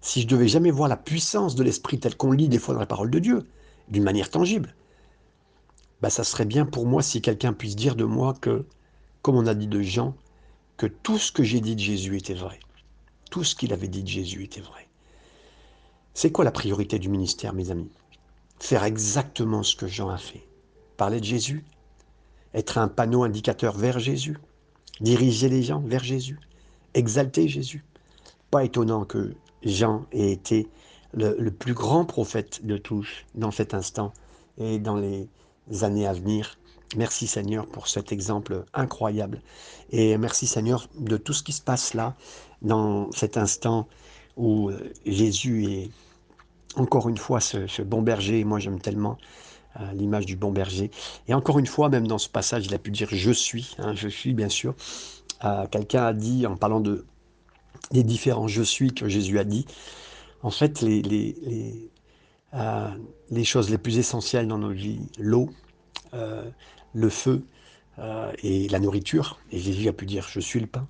si 0.00 0.22
je 0.22 0.26
devais 0.26 0.48
jamais 0.48 0.70
voir 0.70 0.88
la 0.88 0.96
puissance 0.96 1.54
de 1.54 1.62
l'esprit 1.62 2.00
tel 2.00 2.16
qu'on 2.16 2.32
lit 2.32 2.48
des 2.48 2.58
fois 2.58 2.74
dans 2.74 2.80
la 2.80 2.86
parole 2.86 3.10
de 3.10 3.18
Dieu, 3.18 3.46
d'une 3.88 4.02
manière 4.02 4.30
tangible, 4.30 4.74
bah 6.00 6.10
ça 6.10 6.24
serait 6.24 6.44
bien 6.44 6.66
pour 6.66 6.86
moi 6.86 7.02
si 7.02 7.22
quelqu'un 7.22 7.52
puisse 7.52 7.76
dire 7.76 7.94
de 7.94 8.04
moi 8.04 8.34
que, 8.40 8.66
comme 9.22 9.36
on 9.36 9.46
a 9.46 9.54
dit 9.54 9.68
de 9.68 9.80
Jean, 9.80 10.16
que 10.76 10.86
tout 10.86 11.18
ce 11.18 11.30
que 11.30 11.44
j'ai 11.44 11.60
dit 11.60 11.76
de 11.76 11.80
Jésus 11.80 12.16
était 12.16 12.34
vrai. 12.34 12.58
Tout 13.32 13.44
ce 13.44 13.54
qu'il 13.54 13.72
avait 13.72 13.88
dit 13.88 14.02
de 14.02 14.08
Jésus 14.08 14.44
était 14.44 14.60
vrai. 14.60 14.86
C'est 16.12 16.30
quoi 16.30 16.44
la 16.44 16.50
priorité 16.50 16.98
du 16.98 17.08
ministère, 17.08 17.54
mes 17.54 17.70
amis? 17.70 17.90
Faire 18.60 18.84
exactement 18.84 19.62
ce 19.62 19.74
que 19.74 19.86
Jean 19.86 20.10
a 20.10 20.18
fait. 20.18 20.46
Parler 20.98 21.18
de 21.18 21.24
Jésus, 21.24 21.64
être 22.52 22.76
un 22.76 22.88
panneau 22.88 23.22
indicateur 23.22 23.74
vers 23.74 23.98
Jésus, 23.98 24.36
diriger 25.00 25.48
les 25.48 25.62
gens 25.62 25.80
vers 25.80 26.04
Jésus, 26.04 26.38
exalté 26.92 27.48
Jésus? 27.48 27.86
Pas 28.50 28.64
étonnant 28.64 29.06
que 29.06 29.34
Jean 29.62 30.04
ait 30.12 30.30
été 30.30 30.68
le, 31.14 31.48
plus 31.48 31.72
grand 31.72 32.04
prophète 32.04 32.66
de 32.66 32.76
tous 32.76 33.24
dans 33.34 33.50
cet 33.50 33.72
instant 33.72 34.12
et 34.58 34.78
dans 34.78 34.96
les 34.96 35.26
années 35.80 36.06
à 36.06 36.12
venir. 36.12 36.58
Merci 36.96 37.26
Seigneur 37.26 37.66
pour 37.66 37.88
cet 37.88 38.12
exemple 38.12 38.64
incroyable. 38.74 39.40
Et 39.90 40.16
merci 40.18 40.46
Seigneur 40.46 40.88
de 40.98 41.16
tout 41.16 41.32
ce 41.32 41.42
qui 41.42 41.52
se 41.52 41.62
passe 41.62 41.94
là, 41.94 42.14
dans 42.60 43.10
cet 43.12 43.36
instant 43.36 43.88
où 44.36 44.70
euh, 44.70 44.92
Jésus 45.06 45.64
est 45.64 45.90
encore 46.76 47.08
une 47.08 47.18
fois 47.18 47.40
ce, 47.40 47.82
bon 47.82 48.02
berger. 48.02 48.44
Moi 48.44 48.58
j'aime 48.58 48.80
tellement 48.80 49.18
euh, 49.80 49.92
l'image 49.92 50.26
du 50.26 50.36
bon 50.36 50.52
berger. 50.52 50.90
Et 51.28 51.34
encore 51.34 51.58
une 51.58 51.66
fois, 51.66 51.88
même 51.88 52.06
dans 52.06 52.18
ce 52.18 52.28
passage, 52.28 52.66
il 52.66 52.74
a 52.74 52.78
pu 52.78 52.90
dire 52.90 53.08
je 53.10 53.30
suis, 53.30 53.74
hein, 53.78 53.94
je 53.94 54.08
suis 54.08 54.34
bien 54.34 54.48
sûr. 54.48 54.74
Euh, 55.44 55.66
quelqu'un 55.66 56.04
a 56.04 56.12
dit, 56.12 56.46
en 56.46 56.56
parlant 56.56 56.80
de, 56.80 57.04
des 57.90 58.02
différents 58.04 58.48
je 58.48 58.62
suis 58.62 58.92
que 58.94 59.08
Jésus 59.08 59.38
a 59.38 59.44
dit, 59.44 59.66
en 60.42 60.50
fait, 60.50 60.80
les, 60.82 61.02
les, 61.02 61.90
les, 63.30 63.44
choses 63.44 63.70
les 63.70 63.78
plus 63.78 63.98
essentielles 63.98 64.46
dans 64.46 64.58
nos 64.58 64.70
vies, 64.70 65.00
l'eau, 65.18 65.50
le 66.92 67.08
feu 67.08 67.44
euh, 67.98 68.32
et 68.42 68.68
la 68.68 68.78
nourriture. 68.80 69.38
Et 69.50 69.58
Jésus 69.58 69.88
a 69.88 69.92
pu 69.92 70.06
dire, 70.06 70.26
je 70.30 70.40
suis 70.40 70.60
le 70.60 70.66
pain, 70.66 70.86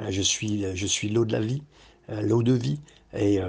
euh, 0.00 0.06
je 0.10 0.22
suis, 0.22 0.76
je 0.76 0.86
suis 0.86 1.08
l'eau 1.08 1.24
de 1.24 1.32
la 1.32 1.40
vie, 1.40 1.62
euh, 2.10 2.20
l'eau 2.22 2.42
de 2.42 2.52
vie, 2.52 2.80
et, 3.16 3.40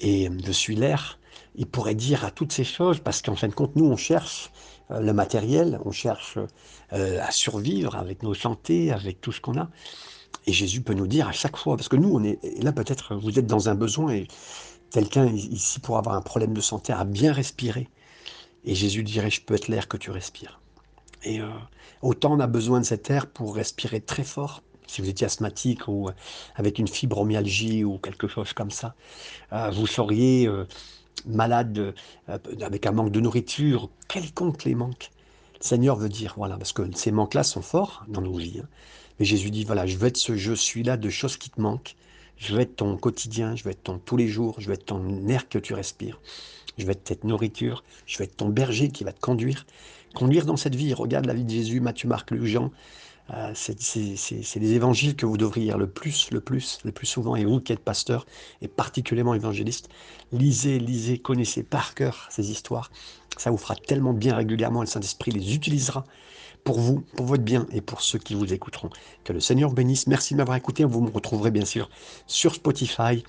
et 0.00 0.28
je 0.44 0.52
suis 0.52 0.74
l'air. 0.74 1.18
Il 1.54 1.66
pourrait 1.66 1.94
dire 1.94 2.24
à 2.24 2.30
toutes 2.30 2.52
ces 2.52 2.64
choses, 2.64 2.98
parce 2.98 3.22
qu'en 3.22 3.36
fin 3.36 3.48
de 3.48 3.54
compte, 3.54 3.76
nous, 3.76 3.84
on 3.84 3.96
cherche 3.96 4.50
le 4.90 5.12
matériel, 5.12 5.78
on 5.84 5.92
cherche 5.92 6.38
à 6.90 7.30
survivre 7.30 7.94
avec 7.94 8.22
nos 8.24 8.34
santé, 8.34 8.90
avec 8.90 9.20
tout 9.20 9.30
ce 9.32 9.40
qu'on 9.40 9.56
a. 9.58 9.70
Et 10.46 10.52
Jésus 10.52 10.80
peut 10.80 10.94
nous 10.94 11.06
dire 11.06 11.28
à 11.28 11.32
chaque 11.32 11.56
fois, 11.56 11.76
parce 11.76 11.88
que 11.88 11.96
nous, 11.96 12.12
on 12.12 12.24
est 12.24 12.40
là 12.62 12.72
peut-être, 12.72 13.14
vous 13.14 13.38
êtes 13.38 13.46
dans 13.46 13.68
un 13.68 13.74
besoin 13.76 14.12
et 14.12 14.26
quelqu'un 14.90 15.26
ici 15.26 15.78
pour 15.78 15.98
avoir 15.98 16.16
un 16.16 16.22
problème 16.22 16.52
de 16.52 16.60
santé 16.60 16.92
a 16.92 17.04
bien 17.04 17.32
respiré. 17.32 17.88
Et 18.64 18.74
Jésus 18.74 19.02
dirait, 19.04 19.30
je 19.30 19.40
peux 19.40 19.54
être 19.54 19.68
l'air 19.68 19.88
que 19.88 19.96
tu 19.96 20.10
respires. 20.10 20.60
Et 21.24 21.40
euh, 21.40 21.48
autant 22.02 22.34
on 22.34 22.40
a 22.40 22.46
besoin 22.46 22.80
de 22.80 22.84
cet 22.84 23.10
air 23.10 23.26
pour 23.26 23.56
respirer 23.56 24.00
très 24.00 24.24
fort, 24.24 24.62
si 24.86 25.00
vous 25.00 25.08
étiez 25.08 25.26
asthmatique 25.26 25.88
ou 25.88 26.08
euh, 26.08 26.12
avec 26.54 26.78
une 26.78 26.88
fibromyalgie 26.88 27.84
ou 27.84 27.98
quelque 27.98 28.28
chose 28.28 28.52
comme 28.52 28.70
ça, 28.70 28.94
euh, 29.52 29.70
vous 29.70 29.86
seriez 29.86 30.48
malade 31.26 31.94
avec 32.28 32.86
un 32.86 32.92
manque 32.92 33.10
de 33.10 33.20
nourriture, 33.20 33.90
quelconque 34.08 34.64
les 34.64 34.74
manques. 34.74 35.10
Le 35.60 35.64
Seigneur 35.64 35.96
veut 35.96 36.10
dire, 36.10 36.34
voilà, 36.36 36.56
parce 36.56 36.72
que 36.72 36.82
ces 36.94 37.10
manques-là 37.10 37.42
sont 37.42 37.62
forts 37.62 38.04
dans 38.08 38.20
nos 38.20 38.34
vies. 38.34 38.60
Hein. 38.62 38.68
Mais 39.18 39.24
Jésus 39.24 39.50
dit, 39.50 39.64
voilà, 39.64 39.86
je 39.86 39.96
veux 39.96 40.08
être 40.08 40.18
ce 40.18 40.36
je 40.36 40.52
suis-là 40.52 40.96
de 40.96 41.08
choses 41.08 41.36
qui 41.36 41.50
te 41.50 41.60
manquent. 41.60 41.96
Je 42.36 42.54
veux 42.54 42.60
être 42.60 42.76
ton 42.76 42.96
quotidien, 42.96 43.56
je 43.56 43.64
veux 43.64 43.70
être 43.70 43.82
ton 43.82 43.98
tous 43.98 44.16
les 44.16 44.28
jours, 44.28 44.60
je 44.60 44.68
veux 44.68 44.74
être 44.74 44.86
ton 44.86 45.26
air 45.28 45.48
que 45.48 45.58
tu 45.58 45.74
respires. 45.74 46.20
Je 46.78 46.84
veux 46.84 46.92
être 46.92 47.08
cette 47.08 47.24
nourriture, 47.24 47.84
je 48.06 48.18
veux 48.18 48.24
être 48.24 48.36
ton 48.36 48.48
berger 48.48 48.90
qui 48.90 49.04
va 49.04 49.12
te 49.12 49.20
conduire 49.20 49.64
conduire 50.16 50.46
dans 50.46 50.56
cette 50.56 50.74
vie. 50.74 50.94
Regarde 50.94 51.26
la 51.26 51.34
vie 51.34 51.44
de 51.44 51.50
Jésus, 51.50 51.80
Matthieu, 51.80 52.08
Marc, 52.08 52.32
Luc, 52.32 52.44
Jean. 52.44 52.72
Euh, 53.34 53.52
c'est 53.54 54.60
les 54.60 54.72
évangiles 54.72 55.16
que 55.16 55.26
vous 55.26 55.36
devriez 55.36 55.66
lire 55.66 55.78
le 55.78 55.88
plus, 55.88 56.30
le 56.30 56.40
plus, 56.40 56.78
le 56.84 56.92
plus 56.92 57.06
souvent. 57.06 57.36
Et 57.36 57.44
vous 57.44 57.60
qui 57.60 57.72
êtes 57.72 57.80
pasteur 57.80 58.24
et 58.62 58.68
particulièrement 58.68 59.34
évangéliste, 59.34 59.88
lisez, 60.32 60.78
lisez, 60.78 61.18
connaissez 61.18 61.62
par 61.62 61.94
cœur 61.94 62.26
ces 62.30 62.50
histoires. 62.50 62.90
Ça 63.36 63.50
vous 63.50 63.58
fera 63.58 63.76
tellement 63.76 64.12
bien 64.12 64.34
régulièrement. 64.34 64.80
Le 64.80 64.86
Saint-Esprit 64.86 65.32
les 65.32 65.54
utilisera 65.54 66.04
pour 66.66 66.80
vous, 66.80 67.00
pour 67.16 67.26
votre 67.26 67.44
bien 67.44 67.66
et 67.70 67.80
pour 67.80 68.02
ceux 68.02 68.18
qui 68.18 68.34
vous 68.34 68.52
écouteront. 68.52 68.90
Que 69.24 69.32
le 69.32 69.40
Seigneur 69.40 69.70
bénisse. 69.72 70.08
Merci 70.08 70.34
de 70.34 70.38
m'avoir 70.38 70.58
écouté. 70.58 70.84
Vous 70.84 71.00
me 71.00 71.10
retrouverez 71.10 71.52
bien 71.52 71.64
sûr 71.64 71.88
sur 72.26 72.54
Spotify. 72.56 73.22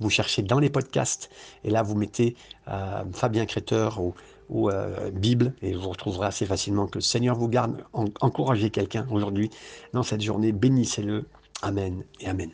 Vous 0.00 0.10
cherchez 0.10 0.42
dans 0.42 0.58
les 0.58 0.70
podcasts 0.70 1.28
et 1.64 1.70
là 1.70 1.82
vous 1.82 1.94
mettez 1.94 2.34
euh, 2.68 3.04
Fabien 3.12 3.44
Créteur 3.44 4.00
ou 4.48 4.70
euh, 4.70 5.10
Bible, 5.10 5.52
et 5.60 5.74
vous 5.74 5.90
retrouverez 5.90 6.28
assez 6.28 6.46
facilement 6.46 6.86
que 6.86 6.98
le 6.98 7.02
Seigneur 7.02 7.36
vous 7.36 7.48
garde. 7.48 7.84
encouragez 7.92 8.70
quelqu'un 8.70 9.06
aujourd'hui 9.10 9.50
dans 9.92 10.02
cette 10.02 10.22
journée, 10.22 10.52
bénissez-le. 10.52 11.26
Amen 11.60 12.04
et 12.20 12.26
Amen. 12.28 12.50